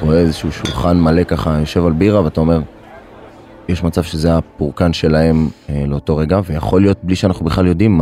רואה 0.02 0.18
איזשהו 0.18 0.52
שולחן 0.52 1.00
מלא 1.00 1.24
ככה, 1.24 1.58
יושב 1.60 1.86
על 1.86 1.92
בירה 1.92 2.24
ואתה 2.24 2.40
אומר, 2.40 2.60
יש 3.68 3.84
מצב 3.84 4.02
שזה 4.02 4.36
הפורקן 4.36 4.92
שלהם 4.92 5.48
uh, 5.48 5.72
לאותו 5.86 6.16
רגע, 6.16 6.40
ויכול 6.44 6.80
להיות 6.80 6.98
בלי 7.02 7.16
שאנחנו 7.16 7.44
בכלל 7.46 7.66
יודעים, 7.66 8.00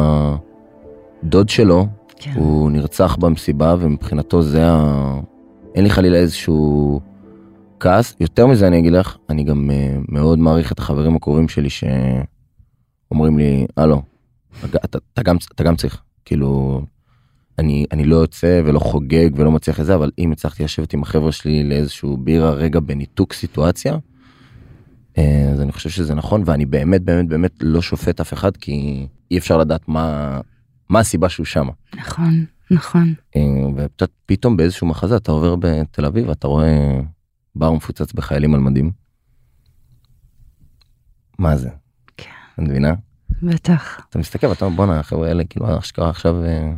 הדוד 1.22 1.48
שלו, 1.48 1.86
כן. 2.16 2.30
הוא 2.34 2.70
נרצח 2.70 3.16
במסיבה 3.16 3.74
ומבחינתו 3.78 4.42
זה 4.42 4.62
ה... 4.66 5.20
אין 5.78 5.84
לי 5.84 5.90
חלילה 5.90 6.16
איזשהו 6.16 7.00
כעס. 7.80 8.16
יותר 8.20 8.46
מזה 8.46 8.66
אני 8.66 8.78
אגיד 8.78 8.92
לך, 8.92 9.16
אני 9.28 9.44
גם 9.44 9.70
uh, 9.70 10.04
מאוד 10.08 10.38
מעריך 10.38 10.72
את 10.72 10.78
החברים 10.78 11.16
הקרובים 11.16 11.48
שלי 11.48 11.68
שאומרים 11.70 13.38
לי, 13.38 13.66
הלו, 13.76 14.02
אתה, 14.64 14.78
אתה, 15.12 15.22
גם, 15.22 15.36
אתה 15.54 15.64
גם 15.64 15.76
צריך, 15.76 16.02
כאילו, 16.24 16.80
אני, 17.58 17.86
אני 17.92 18.04
לא 18.04 18.16
יוצא 18.16 18.62
ולא 18.64 18.78
חוגג 18.78 19.30
ולא 19.36 19.50
מצליח 19.50 19.80
לזה, 19.80 19.94
אבל 19.94 20.10
אם 20.18 20.32
הצלחתי 20.32 20.64
לשבת 20.64 20.92
עם 20.92 21.02
החבר'ה 21.02 21.32
שלי 21.32 21.64
לאיזשהו 21.64 22.16
בירה 22.16 22.50
רגע 22.50 22.80
בניתוק 22.80 23.32
סיטואציה, 23.32 23.94
uh, 23.94 25.20
אז 25.52 25.60
אני 25.60 25.72
חושב 25.72 25.90
שזה 25.90 26.14
נכון, 26.14 26.42
ואני 26.46 26.66
באמת 26.66 27.02
באמת 27.02 27.28
באמת 27.28 27.52
לא 27.60 27.82
שופט 27.82 28.20
אף 28.20 28.32
אחד, 28.32 28.56
כי 28.56 29.06
אי 29.30 29.38
אפשר 29.38 29.56
לדעת 29.56 29.88
מה, 29.88 30.40
מה 30.88 30.98
הסיבה 30.98 31.28
שהוא 31.28 31.46
שמה. 31.46 31.72
נכון. 31.96 32.44
נכון. 32.70 33.14
אה, 33.36 33.42
ופתאום 33.76 34.56
באיזשהו 34.56 34.86
מחזה 34.86 35.16
אתה 35.16 35.32
עובר 35.32 35.56
בתל 35.56 36.04
אביב 36.04 36.28
ואתה 36.28 36.46
רואה 36.46 37.00
בר 37.54 37.72
מפוצץ 37.72 38.12
בחיילים 38.12 38.54
על 38.54 38.60
מדים. 38.60 38.90
מה 41.38 41.56
זה? 41.56 41.70
כן. 42.16 42.30
את 42.54 42.58
מבינה? 42.58 42.94
בטח. 43.42 44.00
אתה 44.10 44.18
מסתכל 44.18 44.46
ואתה 44.46 44.64
אומר 44.64 44.76
בואנה 44.76 45.00
החבר'ה 45.00 45.28
האלה 45.28 45.44
כאילו 45.44 45.78
אשכרה 45.78 46.10
עכשיו 46.10 46.44
אה, 46.44 46.72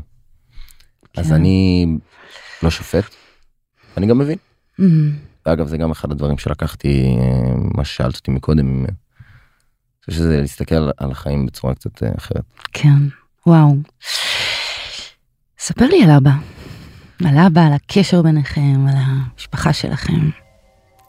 כן. 1.12 1.20
אז 1.20 1.32
אני 1.32 1.86
לא 2.62 2.70
שופט. 2.70 3.04
אני 3.96 4.06
גם 4.06 4.18
מבין. 4.18 4.38
Mm-hmm. 4.80 4.84
אגב 5.44 5.66
זה 5.66 5.76
גם 5.76 5.90
אחד 5.90 6.12
הדברים 6.12 6.38
שלקחתי 6.38 7.16
אה, 7.20 7.54
מה 7.74 7.84
ששאלת 7.84 8.16
אותי 8.16 8.30
מקודם. 8.30 8.84
אני 8.84 8.94
חושב 10.04 10.18
שזה 10.18 10.40
להסתכל 10.40 10.90
על 10.96 11.10
החיים 11.10 11.46
בצורה 11.46 11.74
קצת 11.74 12.02
אחרת. 12.16 12.44
כן 12.72 12.98
וואו. 13.46 13.76
ספר 15.62 15.86
לי 15.86 16.04
על 16.04 16.10
אבא. 16.10 16.30
על 17.24 17.38
אבא, 17.38 17.66
על 17.66 17.72
הקשר 17.72 18.22
ביניכם, 18.22 18.86
על 18.88 18.94
המשפחה 18.96 19.72
שלכם. 19.72 20.30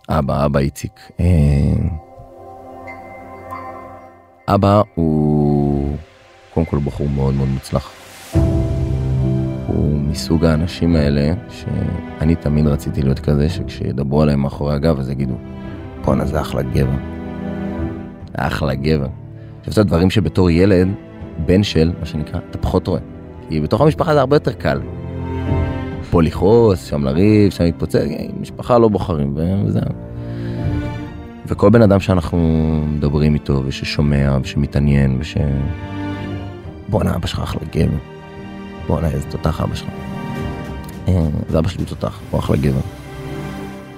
אבא, 0.10 0.46
אבא 0.46 0.60
איציק. 0.60 0.92
אה, 1.20 1.26
אבא 4.48 4.82
הוא 4.96 5.98
קודם 6.54 6.66
כל 6.66 6.80
בחור 6.86 7.10
מאוד 7.10 7.34
מאוד 7.34 7.48
מוצלח. 7.48 7.92
הוא 9.68 10.00
מסוג 10.00 10.46
האנשים 10.46 10.96
האלה 10.96 11.34
שאני 11.50 12.36
תמיד 12.36 12.68
רציתי 12.68 13.02
להיות 13.02 13.20
כזה 13.20 13.50
שכשידברו 13.50 14.22
עליהם 14.22 14.40
מאחורי 14.40 14.76
הגב 14.76 15.00
אז 15.00 15.10
יגידו 15.10 15.36
בואנה 16.06 16.26
זה 16.26 16.42
אחלה 16.42 16.62
גבר. 16.62 16.96
אחלה 18.34 18.76
גבר. 18.76 19.08
עכשיו 19.60 19.74
זה 19.74 19.82
הדברים 19.82 20.10
שבתור 20.10 20.50
ילד, 20.50 20.88
בן 21.46 21.64
של, 21.64 21.94
מה 22.00 22.06
שנקרא, 22.06 22.40
אתה 22.50 22.58
פחות 22.58 22.88
רואה. 22.88 23.21
כי 23.52 23.62
בתוך 23.62 23.82
המשפחה 23.82 24.14
זה 24.14 24.20
הרבה 24.20 24.36
יותר 24.36 24.54
קל. 24.54 24.82
פה 26.12 26.24
לכעוס, 26.24 26.86
שם 26.86 27.04
לריב, 27.04 27.52
שם 27.52 27.64
להתפוצץ, 27.64 28.00
משפחה 28.40 28.78
לא 28.78 28.88
בוחרים 28.88 29.38
וזהו. 29.66 29.82
וכל 31.46 31.70
בן 31.70 31.82
אדם 31.82 32.00
שאנחנו 32.00 32.38
מדברים 32.88 33.34
איתו 33.34 33.62
וששומע 33.66 34.38
ושמתעניין 34.42 35.18
וש... 35.20 35.38
בואנה 36.90 37.16
אבא 37.16 37.28
שלך 37.28 37.40
אחלה 37.40 37.62
גבר. 37.72 37.98
בואנה 38.88 39.08
איזה 39.08 39.26
תותח 39.30 39.62
אבא 39.62 39.76
שלך. 39.76 39.90
אה, 41.08 41.28
זה 41.50 41.60
אבא 41.60 41.68
שלי 41.68 41.86
תותח, 41.86 42.20
הוא 42.32 42.40
אחלה 42.40 42.58
גבר. 42.58 42.82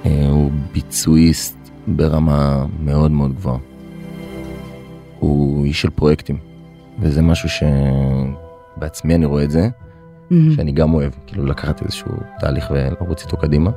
אה, 0.06 0.28
הוא 0.30 0.52
ביצועיסט 0.72 1.58
ברמה 1.88 2.66
מאוד 2.80 3.12
מאוד 3.12 3.36
גבוהה. 3.36 3.58
הוא 5.20 5.66
איש 5.66 5.82
של 5.82 5.90
פרויקטים, 5.90 6.38
וזה 7.00 7.22
משהו 7.22 7.50
שבעצמי 8.84 9.16
אני 9.16 9.26
רואה 9.26 9.44
את 9.44 9.52
זה, 9.52 9.70
Mhm. 10.32 10.56
שאני 10.56 10.72
גם 10.72 10.94
אוהב, 10.94 11.12
כאילו 11.28 11.46
לקחת 11.46 11.82
איזשהו 11.82 12.12
תהליך 12.40 12.72
ולרוץ 12.72 13.24
איתו 13.26 13.38
קדימה. 13.38 13.72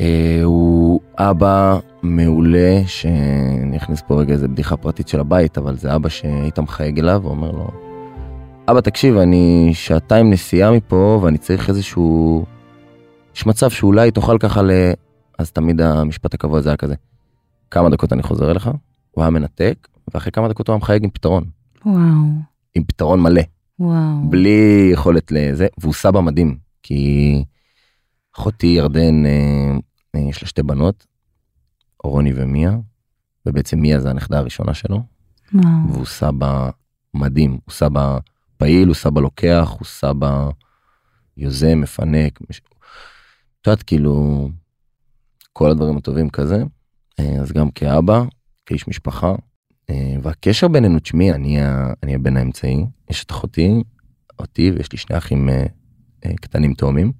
אה, 0.00 0.40
הוא 0.44 1.00
אבא 1.18 1.78
מעולה, 2.02 2.80
שאני 2.86 3.76
אכניס 3.76 4.02
פה 4.06 4.20
רגע 4.20 4.32
איזה 4.32 4.48
בדיחה 4.48 4.76
פרטית 4.76 5.08
של 5.08 5.20
הבית, 5.20 5.58
אבל 5.58 5.76
זה 5.76 5.94
אבא 5.96 6.08
שהיית 6.08 6.58
מחייג 6.58 6.98
אליו 6.98 7.20
ואומר 7.24 7.50
לו, 7.50 7.70
אבא 8.68 8.80
תקשיב, 8.80 9.16
אני 9.16 9.70
שעתיים 9.74 10.30
נסיעה 10.30 10.70
מפה 10.72 11.20
ואני 11.22 11.38
צריך 11.38 11.68
איזשהו... 11.68 12.44
יש 13.36 13.46
מצב 13.46 13.70
שאולי 13.70 14.10
תאכל 14.10 14.38
ככה 14.38 14.62
ל... 14.62 14.70
אז 15.38 15.50
תמיד 15.52 15.80
המשפט 15.80 16.34
הקבוע 16.34 16.58
הזה 16.58 16.68
היה 16.68 16.76
כזה, 16.76 16.94
כמה 17.70 17.90
דקות 17.90 18.12
אני 18.12 18.22
חוזר 18.22 18.50
אליך, 18.50 18.70
הוא 19.10 19.22
היה 19.24 19.30
מנתק, 19.30 19.88
ואחרי 20.14 20.32
כמה 20.32 20.48
דקות 20.48 20.68
הוא 20.68 20.74
היה 20.74 20.78
מחייג 20.78 21.04
עם 21.04 21.10
פתרון, 21.10 21.44
וואו, 21.86 21.96
עם 22.76 22.84
פתרון 22.84 23.20
מלא. 23.20 23.42
וואו. 23.78 24.30
בלי 24.30 24.90
יכולת 24.92 25.32
לזה, 25.32 25.66
והוא 25.78 25.94
סבא 25.94 26.20
מדהים, 26.20 26.58
כי 26.82 27.44
אחותי 28.36 28.66
ירדן, 28.66 29.26
אה, 29.26 29.76
אה, 30.14 30.20
יש 30.20 30.42
לה 30.42 30.48
שתי 30.48 30.62
בנות, 30.62 31.06
אורוני 32.04 32.32
ומיה, 32.34 32.76
ובעצם 33.46 33.78
מיה 33.78 34.00
זה 34.00 34.10
הנכדה 34.10 34.38
הראשונה 34.38 34.74
שלו, 34.74 35.00
וואו. 35.54 35.92
והוא 35.92 36.06
סבא 36.06 36.70
מדהים, 37.14 37.50
הוא 37.50 37.74
סבא 37.74 38.18
פעיל, 38.56 38.88
הוא 38.88 38.94
סבא 38.94 39.20
לוקח, 39.20 39.68
הוא 39.78 39.86
סבא 39.86 40.50
יוזם, 41.36 41.80
מפנק, 41.80 42.38
מש... 42.50 42.60
את 43.60 43.66
יודעת, 43.66 43.82
כאילו, 43.82 44.48
כל 45.52 45.70
הדברים 45.70 45.96
הטובים 45.96 46.30
כזה, 46.30 46.62
אה, 47.20 47.40
אז 47.40 47.52
גם 47.52 47.70
כאבא, 47.70 48.22
כאיש 48.66 48.88
משפחה, 48.88 49.34
והקשר 50.22 50.68
בינינו, 50.68 50.98
תשמעי, 50.98 51.32
אני, 51.32 51.58
אני 52.02 52.14
הבן 52.14 52.36
האמצעי, 52.36 52.86
יש 53.10 53.24
את 53.24 53.30
אחותי, 53.30 53.82
אותי, 54.38 54.70
ויש 54.70 54.92
לי 54.92 54.98
שני 54.98 55.18
אחים 55.18 55.48
אה, 55.48 55.66
אה, 56.26 56.36
קטנים 56.36 56.74
תאומים, 56.74 57.12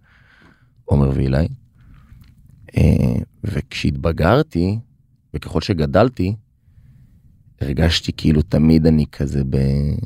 עומר 0.85 1.11
ואילי, 1.15 1.49
אה, 2.77 3.15
וכשהתבגרתי, 3.45 4.79
וככל 5.35 5.61
שגדלתי, 5.61 6.35
הרגשתי 7.61 8.13
כאילו 8.17 8.43
תמיד 8.43 8.87
אני 8.87 9.05
כזה, 9.13 9.45
ב... 9.45 9.57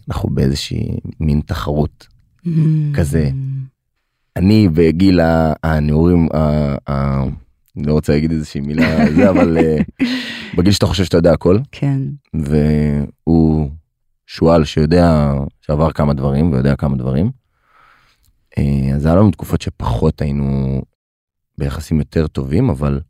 אנחנו 0.09 0.31
באיזושהי 0.31 0.89
מין 1.21 1.41
תחרות. 1.41 2.07
Mhm. 2.47 2.49
כזה. 2.95 3.31
אני 4.37 4.69
בגיל 4.69 5.21
הנעורים, 5.63 6.29
לא 7.77 7.93
רוצה 7.93 8.13
להגיד 8.13 8.31
איזושהי 8.31 8.61
מילה 8.61 9.11
זה, 9.17 9.31
אבל 9.31 9.59
אה, 9.59 9.79
בגיל 10.57 10.73
שאתה 10.73 10.87
חושב 10.87 11.05
שאתה 11.05 11.17
יודע 11.17 11.33
הכל, 11.33 11.59
כן. 11.73 11.99
והוא 12.35 13.71
שועל 14.27 14.65
שיודע, 14.65 15.33
שעבר 15.61 15.93
כמה 15.93 16.15
דברים 16.15 16.53
ויודע 16.53 16.77
כמה 16.77 16.97
דברים. 16.97 17.31
אה, 18.59 18.95
אז 18.95 19.07
היה 19.07 19.15
לנו 19.15 19.31
תקופות 19.31 19.63
שפחות 19.63 20.23
היינו 20.23 20.81
ביחסים 21.59 21.99
יותר 21.99 22.27
טובים, 22.27 22.71
אבל 22.71 23.01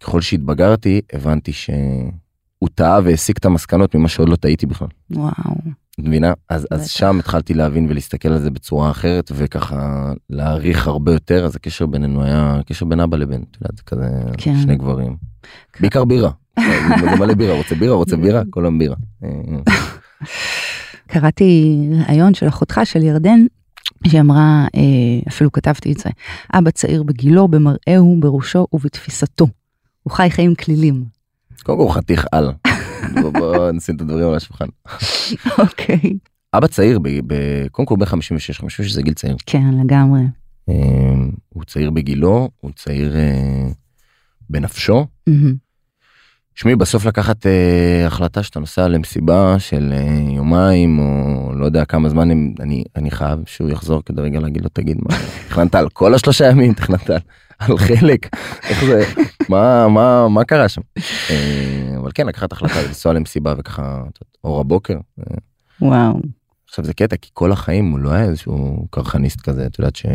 ככל 0.00 0.20
שהתבגרתי, 0.20 1.00
הבנתי 1.12 1.52
שהוא 1.52 2.68
טעה 2.74 3.00
והסיק 3.04 3.38
את 3.38 3.44
המסקנות 3.44 3.94
ממה 3.94 4.08
שעוד 4.08 4.28
לא 4.28 4.36
טעיתי 4.36 4.66
בכלל. 4.66 4.88
וואו. 5.10 5.32
את 6.02 6.06
מבינה? 6.06 6.32
אז, 6.48 6.66
אז. 6.70 6.88
שם 6.88 7.18
התחלתי 7.18 7.54
להבין 7.54 7.86
ולהסתכל 7.90 8.28
על 8.28 8.38
זה 8.38 8.50
בצורה 8.50 8.90
אחרת 8.90 9.32
וככה 9.34 10.12
להעריך 10.30 10.86
הרבה 10.86 11.12
יותר 11.12 11.44
אז 11.44 11.56
הקשר 11.56 11.86
בינינו 11.86 12.24
היה 12.24 12.60
קשר 12.66 12.86
בין 12.86 13.00
אבא 13.00 13.16
לבן, 13.16 13.42
את 13.42 13.56
יודעת, 13.60 13.76
זה 13.76 13.82
כזה 13.86 14.08
כן. 14.38 14.54
שני 14.62 14.76
גברים. 14.76 15.16
בעיקר 15.80 16.04
בירה. 16.04 16.30
זה 17.00 17.16
מלא 17.18 17.34
בירה, 17.34 17.54
רוצה 17.54 17.74
בירה, 17.74 17.94
רוצה 17.94 18.16
בירה, 18.16 18.42
כל 18.50 18.64
היום 18.64 18.78
בירה. 18.78 18.96
אה, 19.24 19.28
קראתי 21.06 21.78
ראיון 22.08 22.34
של 22.34 22.48
אחותך 22.48 22.80
של 22.84 23.02
ירדן, 23.02 23.46
שאמרה, 24.06 24.66
אה, 24.76 24.80
אפילו 25.28 25.52
כתבתי 25.52 25.92
את 25.92 25.98
זה, 25.98 26.10
אבא 26.54 26.70
צעיר 26.70 27.02
בגילו, 27.02 27.48
במראהו, 27.48 28.16
בראשו 28.20 28.66
ובתפיסתו. 28.72 29.46
הוא 30.02 30.12
חי 30.12 30.30
חיים 30.30 30.54
כלילים. 30.54 31.04
קודם 31.62 31.78
כל 31.78 31.84
הוא 31.84 31.92
חתיך 31.92 32.26
על. 32.32 32.52
בוא- 33.32 33.70
נשים 33.70 33.96
את 33.96 34.00
הדברים 34.00 34.28
על 34.28 34.34
השולחן. 34.34 34.66
אוקיי. 35.58 36.12
אבא 36.54 36.66
צעיר, 36.66 36.98
קודם 37.70 37.86
כל 37.86 37.96
בן 37.98 38.06
56, 38.06 38.58
56 38.58 38.92
זה 38.92 39.02
גיל 39.02 39.14
צעיר. 39.14 39.36
כן, 39.46 39.74
לגמרי. 39.84 40.20
אה, 40.68 40.74
הוא 41.48 41.64
צעיר 41.64 41.90
בגילו, 41.90 42.50
הוא 42.60 42.70
צעיר 42.76 43.16
אה, 43.16 43.68
בנפשו. 44.50 45.06
שמי 46.54 46.76
בסוף 46.76 47.06
לקחת 47.06 47.46
אה, 47.46 48.06
החלטה 48.06 48.42
שאתה 48.42 48.60
נוסע 48.60 48.88
למסיבה 48.88 49.56
של 49.58 49.92
אה, 49.92 50.32
יומיים 50.36 50.98
או 50.98 51.52
לא 51.54 51.64
יודע 51.64 51.84
כמה 51.84 52.08
זמן 52.08 52.30
הם, 52.30 52.54
אני 52.60 52.84
אני 52.96 53.10
חייב 53.10 53.38
שהוא 53.46 53.70
יחזור 53.70 54.02
כדי 54.06 54.22
רגע 54.22 54.40
להגיד 54.40 54.62
לו 54.62 54.68
תגיד 54.72 54.96
מה 55.08 55.16
תכננת 55.48 55.74
על 55.74 55.88
כל 55.88 56.14
השלושה 56.14 56.48
ימים 56.50 56.72
תכננת 56.74 57.10
על, 57.10 57.18
על 57.68 57.78
חלק 57.78 58.28
איך 58.62 58.84
זה 58.84 59.04
מה 59.48 59.88
מה 59.88 60.28
מה 60.28 60.44
קרה 60.44 60.68
שם 60.68 60.80
אה, 61.30 61.94
אבל 62.00 62.10
כן 62.14 62.26
לקחת 62.26 62.52
החלטה 62.52 62.82
לנסוע 62.86 63.12
למסיבה 63.12 63.54
וככה 63.58 64.02
אור 64.44 64.60
הבוקר 64.60 64.96
וואו. 65.80 66.20
עכשיו 66.68 66.84
זה 66.84 66.94
קטע 66.94 67.16
כי 67.16 67.30
כל 67.32 67.52
החיים 67.52 67.90
הוא 67.90 67.98
לא 67.98 68.10
היה 68.10 68.24
איזשהו 68.24 68.86
קרחניסט 68.90 69.40
כזה 69.40 69.66
את 69.66 69.78
יודעת 69.78 69.96
ש... 69.96 70.06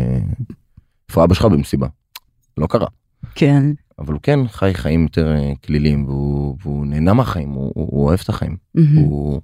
איפה 1.08 1.24
אבא 1.24 1.34
שלך 1.34 1.44
במסיבה 1.44 1.86
לא 2.58 2.66
קרה. 2.66 2.86
כן. 3.34 3.72
אבל 3.98 4.12
הוא 4.12 4.20
כן 4.22 4.48
חי 4.48 4.70
חיים 4.74 5.02
יותר 5.02 5.34
אה, 5.34 5.52
כלילים 5.66 6.04
והוא, 6.04 6.56
והוא 6.62 6.86
נהנה 6.86 7.12
מהחיים, 7.12 7.50
הוא, 7.50 7.72
הוא, 7.74 7.88
הוא 7.90 8.04
אוהב 8.06 8.20
את 8.24 8.28
החיים. 8.28 8.56
מהמם. 8.74 8.98
הוא 8.98 9.40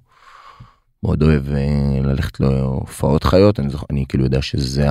מאוד 1.02 1.22
אוהב 1.22 1.50
אה, 1.50 2.00
ללכת 2.02 2.40
להופעות 2.40 3.24
חיות, 3.24 3.60
אני, 3.60 3.70
זוכר, 3.70 3.86
אני 3.90 4.04
כאילו 4.08 4.24
יודע 4.24 4.42
שזה 4.42 4.86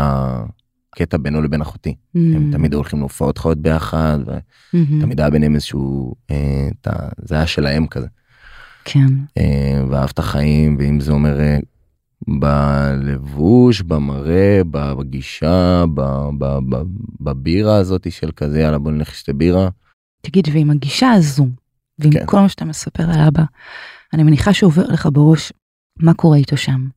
הקטע 0.94 1.18
בינו 1.18 1.42
לבין 1.42 1.62
אחותי. 1.62 1.96
הם 2.16 2.32
מהמם. 2.32 2.52
תמיד 2.52 2.74
הולכים 2.74 3.00
להופעות 3.00 3.38
חיות 3.38 3.58
ביחד. 3.58 4.20
ותמיד 4.74 5.20
היה 5.20 5.30
ביניהם 5.30 5.56
איזשהו, 5.56 6.16
אה, 6.32 6.68
ה- 6.88 7.10
זה 7.26 7.36
היה 7.36 7.48
שלהם 7.48 7.88
כזה. 7.88 8.08
כן. 8.86 9.08
אה, 9.38 9.84
ואהב 9.90 10.10
את 10.14 10.20
החיים, 10.20 10.76
ואם 10.80 11.00
זה 11.00 11.12
אומר 11.12 11.40
אה, 11.40 11.58
בלבוש, 12.28 13.82
במראה, 13.82 14.62
בגישה, 14.72 15.86
ב- 15.94 16.30
ב- 16.38 16.60
ב- 16.76 16.84
בבירה 17.22 17.76
הזאת 17.78 18.12
של 18.12 18.32
כזה, 18.32 18.60
יאללה 18.60 18.78
בוא 18.78 18.92
נלך 18.92 19.10
לשתי 19.10 19.34
בירה. 19.34 19.70
תגיד, 20.22 20.48
ועם 20.54 20.70
הגישה 20.72 21.12
הזו, 21.12 21.48
ועם 22.00 22.12
כן. 22.12 22.26
כל 22.26 22.40
מה 22.40 22.50
שאתה 22.50 22.66
מספר 22.66 23.04
על 23.12 23.20
אבא, 23.28 23.44
אני 24.14 24.24
מניחה 24.24 24.54
שעובר 24.54 24.88
לך 24.88 25.08
בראש 25.14 25.54
מה 26.00 26.14
קורה 26.14 26.38
איתו 26.38 26.58
שם, 26.58 26.88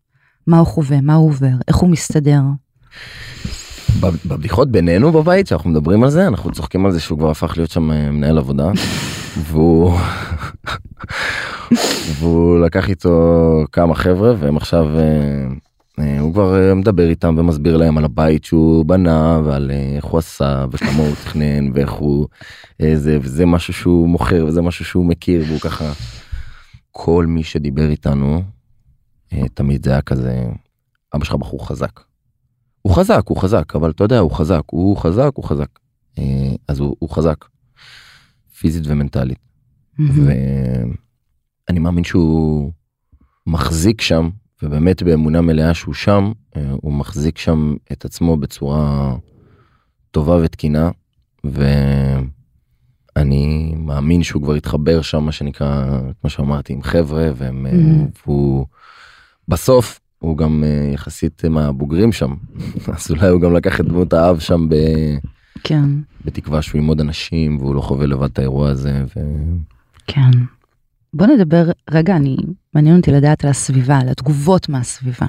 מה 0.46 0.58
הוא 0.58 0.66
חווה, 0.66 1.00
מה 1.00 1.14
הוא 1.14 1.28
עובר, 1.28 1.52
איך 1.68 1.76
הוא 1.76 1.90
מסתדר. 1.90 2.40
בב- 4.00 4.18
בבדיחות 4.26 4.70
בינינו 4.70 5.12
בבית 5.12 5.46
שאנחנו 5.46 5.70
מדברים 5.70 6.04
על 6.04 6.10
זה 6.10 6.26
אנחנו 6.26 6.52
צוחקים 6.52 6.86
על 6.86 6.92
זה 6.92 7.00
שהוא 7.00 7.18
כבר 7.18 7.30
הפך 7.30 7.56
להיות 7.56 7.70
שם 7.70 7.90
אה, 7.92 8.10
מנהל 8.10 8.38
עבודה 8.38 8.70
והוא 9.46 9.98
והוא 12.18 12.58
לקח 12.58 12.88
איתו 12.88 13.64
כמה 13.72 13.94
חבר'ה 13.94 14.34
והם 14.38 14.56
עכשיו 14.56 14.86
אה, 14.98 15.46
אה, 15.98 16.20
הוא 16.20 16.32
כבר 16.32 16.74
מדבר 16.74 17.08
איתם 17.08 17.34
ומסביר 17.38 17.76
להם 17.76 17.98
על 17.98 18.04
הבית 18.04 18.44
שהוא 18.44 18.84
בנה 18.84 19.40
ועל 19.44 19.70
איך 19.96 20.04
הוא 20.04 20.18
עשה 20.18 20.66
וכמה 20.70 21.02
הוא 21.02 21.14
תכנן 21.24 21.70
ואיך 21.74 21.90
הוא 21.90 22.26
אה, 22.80 22.92
זה 22.96 23.18
וזה 23.22 23.46
משהו 23.46 23.72
שהוא 23.72 24.08
מוכר 24.08 24.44
וזה 24.48 24.62
משהו 24.62 24.84
שהוא 24.84 25.06
מכיר 25.06 25.44
והוא 25.48 25.60
ככה 25.60 25.92
כל 26.90 27.26
מי 27.28 27.42
שדיבר 27.42 27.90
איתנו 27.90 28.42
תמיד 29.54 29.84
זה 29.84 29.90
היה 29.90 30.02
כזה 30.02 30.44
אבא 31.14 31.24
שלך 31.24 31.34
בחור 31.34 31.68
חזק. 31.68 32.00
הוא 32.86 32.94
חזק, 32.94 33.22
הוא 33.28 33.36
חזק, 33.36 33.76
אבל 33.76 33.90
אתה 33.90 34.04
יודע, 34.04 34.18
הוא 34.18 34.30
חזק, 34.30 34.62
הוא 34.66 34.96
חזק, 34.96 35.30
הוא 35.34 35.44
חזק. 35.44 35.78
אה, 36.18 36.54
אז 36.68 36.80
הוא, 36.80 36.96
הוא 36.98 37.10
חזק, 37.10 37.44
פיזית 38.58 38.86
ומנטלית. 38.86 39.38
ואני 39.98 41.78
מאמין 41.80 42.04
שהוא 42.04 42.72
מחזיק 43.46 44.00
שם, 44.00 44.28
ובאמת 44.62 45.02
באמונה 45.02 45.40
מלאה 45.40 45.74
שהוא 45.74 45.94
שם, 45.94 46.32
אה, 46.56 46.70
הוא 46.82 46.92
מחזיק 46.92 47.38
שם 47.38 47.74
את 47.92 48.04
עצמו 48.04 48.36
בצורה 48.36 49.14
טובה 50.10 50.36
ותקינה, 50.36 50.90
ואני 53.16 53.74
מאמין 53.76 54.22
שהוא 54.22 54.42
כבר 54.42 54.54
התחבר 54.54 55.02
שם, 55.02 55.24
מה 55.24 55.32
שנקרא, 55.32 56.00
כמו 56.20 56.30
שאמרתי, 56.30 56.72
עם 56.72 56.82
חבר'ה, 56.82 57.30
והם, 57.36 57.66
אה. 57.66 57.72
והוא 58.26 58.66
בסוף 59.48 60.00
הוא 60.18 60.36
גם 60.36 60.64
אה, 60.64 60.90
יחסית 60.94 61.44
מהבוגרים 61.44 62.12
שם, 62.12 62.34
אז 62.94 63.10
אולי 63.10 63.28
הוא 63.28 63.40
גם 63.40 63.54
לקח 63.54 63.80
את 63.80 63.84
דמות 63.84 64.12
האב 64.12 64.38
שם 64.38 64.68
ב... 64.68 64.74
כן, 65.64 65.84
בתקווה 66.24 66.62
שהוא 66.62 66.78
עם 66.78 66.86
עוד 66.86 67.00
אנשים 67.00 67.58
והוא 67.58 67.74
לא 67.74 67.80
חווה 67.80 68.06
לבד 68.06 68.30
את 68.30 68.38
האירוע 68.38 68.68
הזה. 68.68 69.04
ו... 69.16 69.20
כן. 70.06 70.30
בוא 71.14 71.26
נדבר, 71.26 71.70
רגע, 71.90 72.16
אני, 72.16 72.36
מעניין 72.74 72.96
אותי 72.96 73.10
לדעת 73.10 73.44
על 73.44 73.50
הסביבה, 73.50 73.98
על 73.98 74.08
התגובות 74.08 74.68
מהסביבה. 74.68 75.26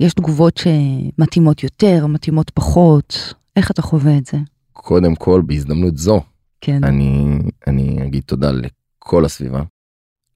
יש 0.00 0.14
תגובות 0.14 0.56
שמתאימות 0.56 1.62
יותר, 1.62 2.06
מתאימות 2.06 2.50
פחות, 2.50 3.34
איך 3.56 3.70
אתה 3.70 3.82
חווה 3.82 4.18
את 4.18 4.26
זה? 4.26 4.38
קודם 4.72 5.14
כל, 5.14 5.42
בהזדמנות 5.46 5.96
זו, 5.96 6.22
כן. 6.60 6.84
אני, 6.84 7.38
אני 7.66 8.06
אגיד 8.06 8.22
תודה 8.26 8.50
לכל 8.52 9.24
הסביבה. 9.24 9.62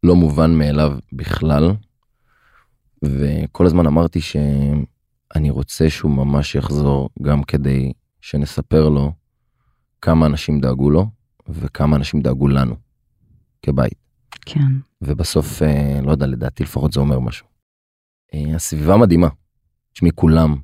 לא 0.02 0.16
מובן 0.16 0.54
מאליו 0.54 0.92
בכלל. 1.12 1.72
וכל 3.04 3.66
הזמן 3.66 3.86
אמרתי 3.86 4.20
שאני 4.20 5.50
רוצה 5.50 5.90
שהוא 5.90 6.10
ממש 6.10 6.54
יחזור 6.54 7.10
גם 7.22 7.42
כדי 7.42 7.92
שנספר 8.20 8.88
לו 8.88 9.12
כמה 10.02 10.26
אנשים 10.26 10.60
דאגו 10.60 10.90
לו 10.90 11.06
וכמה 11.48 11.96
אנשים 11.96 12.20
דאגו 12.20 12.48
לנו 12.48 12.74
כבית. 13.62 13.94
כן. 14.46 14.72
ובסוף, 15.02 15.62
אה, 15.62 16.00
לא 16.02 16.10
יודע, 16.10 16.26
לדעתי 16.26 16.62
לפחות 16.62 16.92
זה 16.92 17.00
אומר 17.00 17.20
משהו. 17.20 17.46
אה, 18.34 18.54
הסביבה 18.54 18.96
מדהימה. 18.96 19.28
תשמעי, 19.92 20.12
כולם, 20.14 20.56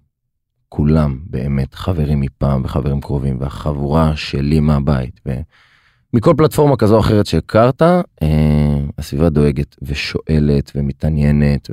כולם 0.69 1.19
באמת 1.27 1.75
חברים 1.75 2.21
מפעם 2.21 2.65
וחברים 2.65 3.01
קרובים, 3.01 3.41
והחבורה 3.41 4.17
שלי 4.17 4.61
מהבית, 4.61 5.21
ומכל 5.27 6.35
פלטפורמה 6.37 6.77
כזו 6.77 6.95
או 6.95 7.01
אחרת 7.01 7.27
שהכרת, 7.27 7.83
אה, 8.23 8.81
הסביבה 8.99 9.29
דואגת 9.29 9.77
ושואלת 9.83 10.73
ומתעניינת, 10.75 11.71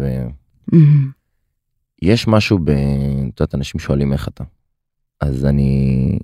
ויש 0.72 2.28
משהו 2.28 2.60
ב... 2.60 2.70
את 2.70 3.40
יודעת, 3.40 3.56
אנשים 3.56 3.80
שואלים 3.80 4.14
איך 4.14 4.28
אתה. 4.28 4.44
אז 5.20 5.46
אני, 5.46 6.20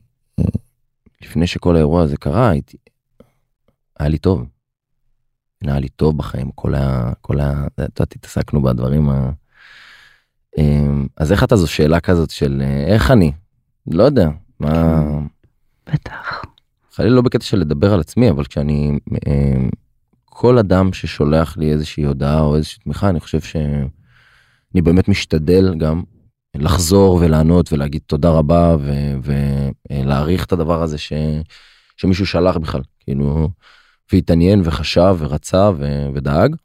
לפני 1.22 1.48
שכל 1.48 1.76
האירוע 1.76 2.04
הזה 2.04 2.18
קרה, 2.18 2.50
הייתי, 2.50 2.78
היה 4.00 4.10
לי 4.10 4.18
טוב. 4.18 4.46
היה 5.62 5.80
לי 5.80 5.90
טוב 5.90 6.18
בחיים, 6.18 6.52
כל 6.56 6.76
ה... 6.76 7.14
כל 7.22 7.40
ה... 7.40 7.68
את 7.68 7.80
יודעת, 7.80 8.16
התעסקנו 8.16 8.62
בדברים 8.62 9.10
ה... 9.10 9.32
אמ, 10.58 11.08
אז 11.18 11.32
איך 11.32 11.44
אתה 11.44 11.56
זו 11.56 11.68
שאלה 11.68 12.00
כזאת 12.00 12.30
של 12.30 12.62
אה, 12.66 12.86
איך 12.94 13.12
אני? 13.12 13.32
לא 13.88 14.04
יודע, 14.04 14.30
מה... 14.60 15.02
בטח. 15.94 16.42
חלילה 16.92 17.16
לא 17.16 17.22
בקטע 17.22 17.46
של 17.46 17.58
לדבר 17.58 17.94
על 17.94 18.00
עצמי, 18.00 18.30
אבל 18.30 18.46
כשאני... 18.46 19.00
אמ, 19.28 19.70
כל 20.26 20.58
אדם 20.58 20.94
ששולח 20.94 21.58
לי 21.58 21.72
איזושהי 21.72 22.04
הודעה 22.04 22.42
או 22.42 22.56
איזושהי 22.56 22.80
תמיכה, 22.84 23.10
אני 23.10 23.20
חושב 23.20 23.40
שאני 24.72 24.82
באמת 24.82 25.08
משתדל 25.08 25.76
גם 25.78 26.04
לחזור 26.56 27.16
ולענות 27.22 27.74
ולהגיד 27.74 28.02
תודה 28.06 28.30
רבה 28.30 28.76
ולהעריך 29.24 30.46
את 30.46 30.52
הדבר 30.52 30.84
הזה 30.84 30.98
ש... 30.98 31.14
שמישהו 31.98 32.26
שלח 32.26 32.58
בכלל, 32.58 32.82
כאילו, 33.00 33.50
והתעניין 34.12 34.62
וחשב 34.64 35.16
ורצה 35.20 35.72
ו... 35.78 36.08
ודאג. 36.14 36.56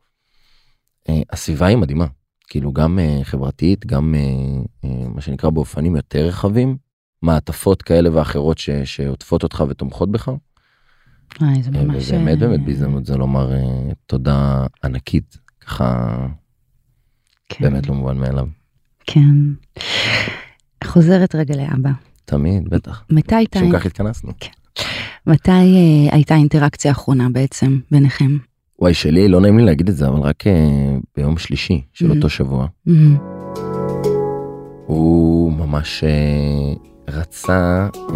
אה, 1.08 1.20
הסביבה 1.32 1.66
היא 1.66 1.76
מדהימה. 1.76 2.06
כאילו 2.48 2.72
גם 2.72 2.98
uh, 2.98 3.24
חברתית, 3.24 3.86
גם 3.86 4.14
מה 5.14 5.20
שנקרא 5.20 5.50
באופנים 5.50 5.96
יותר 5.96 6.26
רחבים, 6.26 6.76
מעטפות 7.22 7.82
כאלה 7.82 8.16
ואחרות 8.16 8.58
ש, 8.58 8.70
שעוטפות 8.70 9.42
אותך 9.42 9.64
ותומכות 9.68 10.10
בך. 10.10 10.30
איי, 11.42 11.62
זה 11.62 11.70
ממש... 11.70 12.08
ובאמת 12.08 12.38
באמת 12.38 12.64
בהזדמנות 12.64 13.06
זה 13.06 13.16
לומר 13.16 13.50
תודה 14.06 14.66
ענקית, 14.84 15.38
ככה 15.60 16.16
כן. 17.48 17.64
באמת 17.64 17.88
לא 17.88 17.94
מובן 17.94 18.18
מאליו. 18.18 18.46
כן. 19.06 19.34
חוזרת 20.84 21.34
רגע 21.34 21.56
לאבא. 21.56 21.90
תמיד, 22.24 22.68
בטח. 22.68 23.04
מתי 23.10 23.34
הייתה... 23.34 23.60
לשם 23.60 23.72
כך 23.72 23.86
התכנסנו. 23.86 24.32
כן. 24.40 24.50
מתי 25.26 25.50
uh, 25.50 26.14
הייתה 26.14 26.34
האינטראקציה 26.34 26.90
האחרונה 26.90 27.28
בעצם 27.32 27.78
ביניכם? 27.90 28.36
וואי, 28.78 28.94
שלי, 28.94 29.28
לא 29.28 29.40
נעים 29.40 29.58
לי 29.58 29.64
להגיד 29.64 29.88
את 29.88 29.96
זה, 29.96 30.08
אבל 30.08 30.20
רק 30.20 30.44
uh, 30.46 30.50
ביום 31.16 31.38
שלישי 31.38 31.82
של 31.92 32.10
mm-hmm. 32.10 32.14
אותו 32.16 32.30
שבוע. 32.30 32.66
Mm-hmm. 32.88 32.90
הוא 34.86 35.52
ממש 35.52 36.04
uh, 36.04 37.10
רצה 37.10 37.88
uh, 37.94 38.10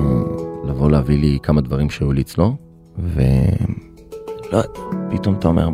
לבוא 0.69 0.91
להביא 0.91 1.19
לי 1.19 1.38
כמה 1.43 1.61
דברים 1.61 1.91
שהיו 1.91 2.12
לי 2.12 2.21
אצלו, 2.21 2.57
ולא 2.99 4.62
פתאום 5.11 5.35
אתה 5.35 5.49
אומר, 5.49 5.69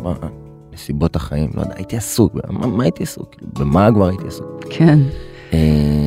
נסיבות 0.75 1.15
החיים, 1.15 1.49
לא 1.53 1.61
יודע, 1.61 1.73
הייתי 1.75 1.97
עסוק, 1.97 2.35
מה, 2.49 2.67
מה 2.67 2.83
הייתי 2.83 3.03
עסוק? 3.03 3.35
במה 3.59 3.89
כבר 3.93 4.07
הייתי 4.07 4.27
עסוק? 4.27 4.63
כן. 4.69 4.99
Uh, 5.51 5.55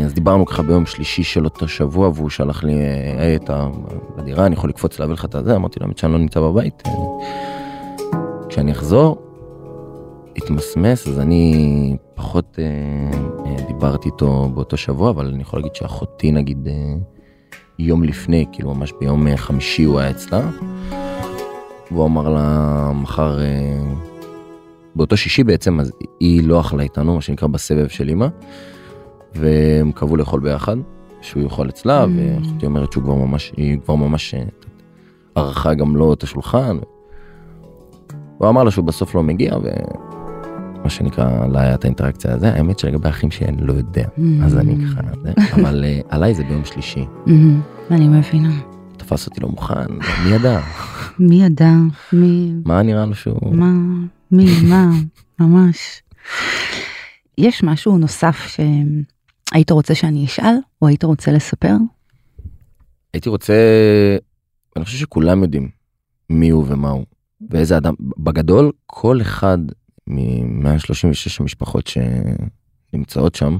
אז 0.07 0.15
דיברנו 0.15 0.47
ככה 0.47 0.63
ביום 0.63 0.87
שלישי 0.87 1.23
של 1.23 1.45
אותו 1.45 1.69
שבוע, 1.69 2.11
והוא 2.15 2.31
שלח 2.31 2.65
לי, 2.65 2.75
היי, 3.19 3.37
אתה 3.37 3.69
בדירה, 4.17 4.47
אני 4.47 4.55
יכול 4.55 4.71
לקפוץ 4.71 4.99
להביא 4.99 5.15
לך 5.15 5.25
את 5.25 5.35
הזה? 5.35 5.57
אמרתי 5.57 5.81
לו, 5.81 5.87
האמת 5.87 5.99
שאני 5.99 6.13
לא 6.13 6.19
נמצא 6.19 6.41
בבית. 6.41 6.83
כשאני 8.49 8.73
אחזור, 8.73 9.19
התמסמס, 10.37 11.09
אז 11.09 11.19
אני 11.21 11.97
פחות 12.15 12.59
אה, 12.59 12.65
אה, 13.47 13.67
דיברתי 13.67 14.09
איתו 14.09 14.51
באותו 14.55 14.77
שבוע, 14.77 15.11
אבל 15.11 15.27
אני 15.27 15.43
יכול 15.43 15.59
להגיד 15.59 15.75
שאחותי 15.75 16.33
נגיד 16.33 16.69
אה, 16.69 16.95
יום 17.79 18.05
לפני, 18.05 18.47
כאילו 18.53 18.75
ממש 18.75 18.93
ביום 19.01 19.27
אה, 19.27 19.37
חמישי 19.37 19.83
הוא 19.85 19.99
היה 19.99 20.11
אצלה, 20.11 20.51
והוא 21.91 22.07
אמר 22.07 22.29
לה 22.29 22.91
מחר, 22.95 23.41
אה, 23.41 23.79
באותו 24.99 25.17
שישי 25.17 25.45
בעצם, 25.45 25.81
אז 25.81 25.93
היא 26.21 26.49
לא 26.49 26.61
אכלה 26.61 26.83
איתנו, 26.83 27.15
מה 27.15 27.21
שנקרא 27.21 27.49
בסבב 27.49 27.89
של 27.89 28.11
אמא, 28.11 28.27
והם 29.35 29.93
קבעו 29.93 30.17
לאכול 30.17 30.41
ביחד, 30.41 30.77
שהוא 31.21 31.43
יאכל 31.43 31.69
אצלה, 31.69 32.05
mm. 32.05 32.09
ואחותי 32.17 32.67
אומרת 32.67 32.93
שהוא 32.93 33.05
כבר 33.05 33.15
ממש, 33.15 33.53
היא 33.57 33.79
כבר 33.85 33.95
ממש 33.95 34.35
אה, 34.35 34.43
ערכה 35.35 35.75
גם 35.75 35.97
לו 35.97 36.13
את 36.13 36.23
השולחן. 36.23 36.79
הוא 38.39 38.49
אמר 38.49 38.65
לה 38.65 38.71
שהוא 38.71 38.85
בסוף 38.85 39.15
לא 39.15 39.23
מגיע 39.23 39.57
ומה 39.57 40.91
שנקרא 40.91 41.47
לא 41.47 41.59
היה 41.59 41.75
את 41.75 41.85
האינטראקציה 41.85 42.35
הזה 42.35 42.53
האמת 42.53 42.79
שלגבי 42.79 43.09
האחים 43.09 43.31
שלי 43.31 43.47
אני 43.47 43.67
לא 43.67 43.73
יודע 43.73 44.05
אז 44.45 44.59
אני 44.59 44.77
ככה 44.87 45.01
אבל 45.61 45.85
אה, 45.85 46.01
עליי 46.09 46.35
זה 46.35 46.45
ביום 46.45 46.65
שלישי. 46.65 47.05
אני 47.91 48.09
מבינה. 48.09 48.61
תפס 48.97 49.27
אותי 49.27 49.41
לא 49.41 49.49
מוכן 49.49 49.87
מי 50.25 50.31
ידע. 50.31 50.61
מי 51.19 51.45
ידע 51.45 51.73
מי 52.13 52.53
מה 52.65 52.83
נראה 52.83 53.07
לו 53.07 53.15
שהוא 53.15 53.55
מה 53.57 53.73
מי 54.33 54.63
מה 54.69 54.91
ממש. 55.39 56.03
יש 57.39 57.63
משהו 57.63 57.99
נוסף 57.99 58.37
שהיית 58.47 59.71
רוצה 59.71 59.95
שאני 59.95 60.25
אשאל 60.25 60.55
או 60.83 60.87
היית 60.87 61.05
רוצה 61.05 61.33
לספר? 61.33 61.75
הייתי 63.15 63.29
רוצה 63.29 63.55
אני 64.77 64.85
חושב 64.85 64.99
שכולם 64.99 65.43
יודעים 65.43 65.69
מי 66.31 66.49
הוא 66.49 66.65
ומה 66.69 66.91
הוא. 66.91 67.05
ואיזה 67.51 67.77
אדם, 67.77 67.95
בגדול 68.01 68.73
כל 68.87 69.21
אחד 69.21 69.59
מ-136 70.07 71.41
המשפחות 71.41 71.91
שנמצאות 72.93 73.35
שם, 73.35 73.59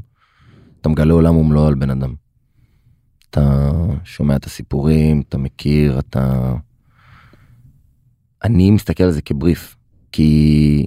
אתה 0.81 0.89
מגלה 0.89 1.13
עולם 1.13 1.37
ומלואו 1.37 1.67
על 1.67 1.75
בן 1.75 1.91
אדם. 1.91 2.15
אתה 3.31 3.71
שומע 4.05 4.37
את 4.37 4.45
הסיפורים, 4.45 5.21
אתה 5.29 5.39
מכיר, 5.39 5.99
אתה... 5.99 6.55
אני 8.45 8.71
מסתכל 8.71 9.05
על 9.05 9.11
זה 9.11 9.23
כבריף, 9.23 9.77
כי 10.13 10.87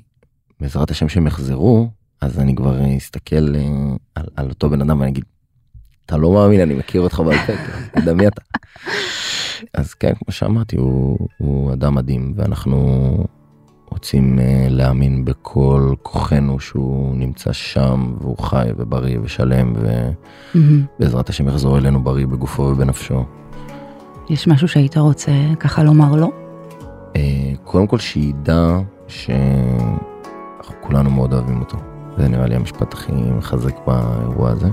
בעזרת 0.59 0.91
השם 0.91 1.09
שהם 1.09 1.27
יחזרו, 1.27 1.89
אז 2.21 2.39
אני 2.39 2.55
כבר 2.55 2.97
אסתכל 2.97 3.55
אה, 3.55 3.61
על, 4.15 4.25
על 4.35 4.49
אותו 4.49 4.69
בן 4.69 4.81
אדם 4.81 4.99
ואני 4.99 5.11
אגיד, 5.11 5.23
אתה 6.05 6.17
לא 6.17 6.33
מאמין, 6.33 6.61
אני 6.61 6.73
מכיר 6.73 7.01
אותך 7.01 7.19
בעל 7.19 7.37
פה, 7.47 7.53
אתה 7.53 7.99
יודע 7.99 8.13
מי 8.13 8.27
אתה. 8.27 8.41
אז 9.79 9.93
כן, 9.93 10.13
כמו 10.13 10.31
שאמרתי, 10.33 10.77
הוא, 10.77 11.27
הוא 11.37 11.73
אדם 11.73 11.95
מדהים, 11.95 12.33
ואנחנו 12.35 13.17
רוצים 13.89 14.39
uh, 14.39 14.41
להאמין 14.69 15.25
בכל 15.25 15.93
כוחנו 16.01 16.59
שהוא 16.59 17.15
נמצא 17.15 17.53
שם, 17.53 18.13
והוא 18.21 18.37
חי 18.37 18.69
ובריא 18.77 19.19
ושלם, 19.23 19.73
ובעזרת 20.55 21.29
השם 21.29 21.47
יחזור 21.47 21.77
אלינו 21.77 22.03
בריא 22.03 22.27
בגופו 22.27 22.61
ובנפשו. 22.61 23.25
יש 24.29 24.47
משהו 24.47 24.67
שהיית 24.67 24.97
רוצה 24.97 25.31
ככה 25.59 25.83
לומר 25.83 26.15
לו? 26.15 26.31
Uh, 27.13 27.17
קודם 27.63 27.87
כל 27.87 27.99
שידע 27.99 28.79
שאנחנו 29.11 30.75
כולנו 30.81 31.09
מאוד 31.09 31.33
אוהבים 31.33 31.59
אותו. 31.59 31.77
זה 32.17 32.27
נראה 32.27 32.47
לי 32.47 32.55
המשפט 32.55 32.93
הכי 32.93 33.11
מחזק 33.11 33.75
באירוע 33.87 34.49
הזה. 34.49 34.67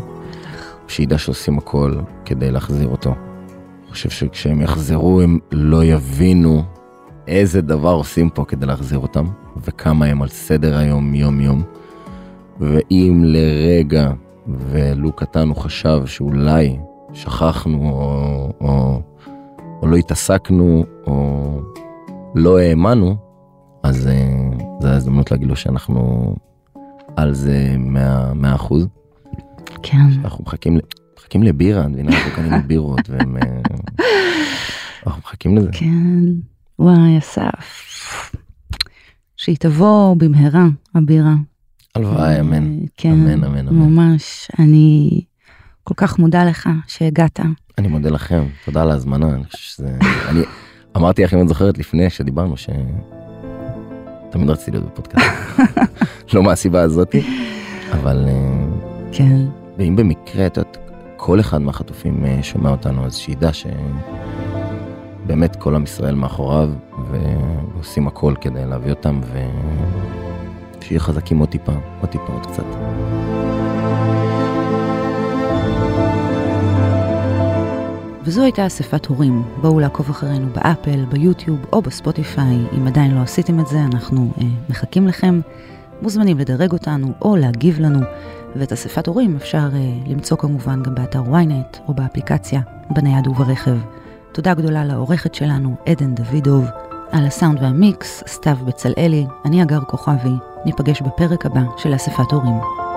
שידע 0.89 1.19
שעושים 1.19 1.59
הכל 1.59 1.95
כדי 2.25 2.51
להחזיר 2.51 2.89
אותו. 2.89 3.11
אני 3.11 3.93
חושב 3.93 4.11
שכשהם 4.11 4.61
יחזרו 4.61 5.21
הם 5.21 5.39
לא 5.53 5.85
יבינו 5.85 6.63
איזה 7.29 7.61
דבר 7.61 7.93
עושים 7.93 8.31
פה 8.31 8.45
כדי 8.45 8.67
להחזיר 8.67 8.99
אותם, 8.99 9.25
וכמה 9.65 10.07
הם 10.07 10.23
על 10.23 10.29
סדר 10.29 10.77
היום 10.77 11.15
יום 11.15 11.41
יום. 11.41 11.63
ואם 12.61 13.23
לרגע 13.25 14.13
ולו 14.49 15.13
קטן 15.13 15.49
הוא 15.49 15.57
חשב 15.57 16.03
שאולי 16.07 16.79
שכחנו 17.13 17.91
או, 17.91 18.53
או, 18.61 19.01
או 19.83 19.87
לא 19.87 19.97
התעסקנו 19.97 20.85
או 21.07 21.61
לא 22.35 22.59
האמנו, 22.59 23.17
אז 23.83 24.07
uh, 24.07 24.63
זו 24.83 24.89
ההזדמנות 24.89 25.31
להגיד 25.31 25.49
לו 25.49 25.57
שאנחנו 25.57 26.35
על 27.17 27.35
זה 27.35 27.75
100 27.79 28.55
אחוז. 28.55 28.87
כן. 29.83 29.97
אנחנו 30.25 30.45
מחכים, 30.45 30.79
מחכים 31.19 31.43
לבירה, 31.43 31.83
את 31.83 31.87
מבינה, 31.87 32.17
אנחנו 32.17 32.31
קנינו 32.35 32.57
בירות, 32.67 33.11
והם... 33.11 33.37
אה, 33.37 33.61
אנחנו 35.07 35.23
מחכים 35.25 35.57
לזה. 35.57 35.69
כן, 35.73 36.25
וואי, 36.79 37.19
אסף. 37.19 38.33
שהיא 39.37 39.57
תבוא 39.61 40.15
במהרה, 40.17 40.67
הבירה. 40.95 41.35
הלוואי, 41.95 42.41
אמן. 42.41 42.79
כן, 42.97 43.13
אמן, 43.13 43.45
אמן, 43.45 43.69
אמן. 43.69 43.79
ממש. 43.79 44.51
אני 44.59 45.21
כל 45.85 45.95
כך 45.97 46.19
מודה 46.19 46.45
לך 46.45 46.69
שהגעת. 46.87 47.41
אני 47.79 47.89
מודה 47.89 48.11
לכם, 48.11 48.45
תודה 48.65 48.83
על 48.83 48.91
ההזמנה. 48.91 49.27
אני 50.29 50.41
אמרתי 50.97 51.25
לך 51.25 51.35
אם 51.35 51.43
את 51.43 51.49
זוכרת 51.49 51.79
לפני 51.79 52.11
שדיברנו 52.11 52.57
ש... 52.57 52.69
תמיד 54.31 54.51
רציתי 54.51 54.71
להיות 54.71 54.85
בפודקאסט. 54.85 55.27
לא 56.35 56.43
מהסיבה 56.43 56.83
הזאתי, 56.83 57.23
אבל... 57.93 58.25
אה, 58.29 58.65
כן. 59.13 59.47
ואם 59.79 59.97
במקרה, 59.97 60.47
את 60.47 60.57
יודעת, 60.57 60.77
כל 61.17 61.41
אחד 61.41 61.59
מהחטופים 61.63 62.25
אה, 62.25 62.39
שומע 62.43 62.71
אותנו, 62.71 63.07
אז 63.07 63.17
שידע 63.17 63.51
שבאמת 65.25 65.57
כל 65.57 65.75
עם 65.75 65.85
ישראל 65.85 66.15
מאחוריו, 66.15 66.71
ועושים 67.11 68.07
הכל 68.07 68.35
כדי 68.41 68.67
להביא 68.67 68.91
אותם, 68.91 69.21
ושיהיה 70.81 71.01
חזקים 71.01 71.39
עוד 71.39 71.49
טיפה, 71.49 71.73
עוד 72.01 72.11
טיפה, 72.11 72.33
עוד 72.33 72.47
קצת. 72.47 72.65
וזו 78.29 78.43
הייתה 78.43 78.67
אספת 78.67 79.07
הורים. 79.07 79.43
בואו 79.61 79.81
לעקוב 79.81 80.11
אחרינו 80.11 80.47
באפל, 80.49 81.05
ביוטיוב 81.05 81.59
או 81.73 81.83
בספוטיפיי. 81.83 82.57
אם 82.77 82.87
עדיין 82.87 83.15
לא 83.15 83.21
עשיתם 83.21 83.61
את 83.61 83.67
זה, 83.67 83.79
אנחנו 83.81 84.33
אה, 84.41 84.47
מחכים 84.69 85.09
לכם. 85.09 85.41
מוזמנים 86.03 86.39
לדרג 86.39 86.73
אותנו 86.73 87.13
או 87.23 87.37
להגיב 87.37 87.81
לנו. 87.81 88.01
ואת 88.57 88.73
אספת 88.73 89.07
הורים 89.07 89.37
אפשר 89.37 89.69
אה, 89.75 89.93
למצוא 90.07 90.37
כמובן 90.37 90.83
גם 90.83 90.95
באתר 90.95 91.23
ynet 91.23 91.79
או 91.89 91.95
באפליקציה, 91.95 92.61
בנייד 92.91 93.27
וברכב. 93.27 93.77
תודה 94.33 94.55
גדולה 94.55 94.85
לעורכת 94.85 95.35
שלנו, 95.35 95.77
עדן 95.87 96.15
דוידוב. 96.15 96.65
על 97.11 97.27
הסאונד 97.27 97.63
והמיקס, 97.63 98.23
סתיו 98.27 98.57
בצלאלי, 98.65 99.27
אני 99.45 99.63
אגר 99.63 99.81
כוכבי. 99.81 100.35
ניפגש 100.65 101.03
בפרק 101.03 101.47
הבא 101.47 101.63
של 101.77 101.95
אספת 101.95 102.33
הורים. 102.33 102.88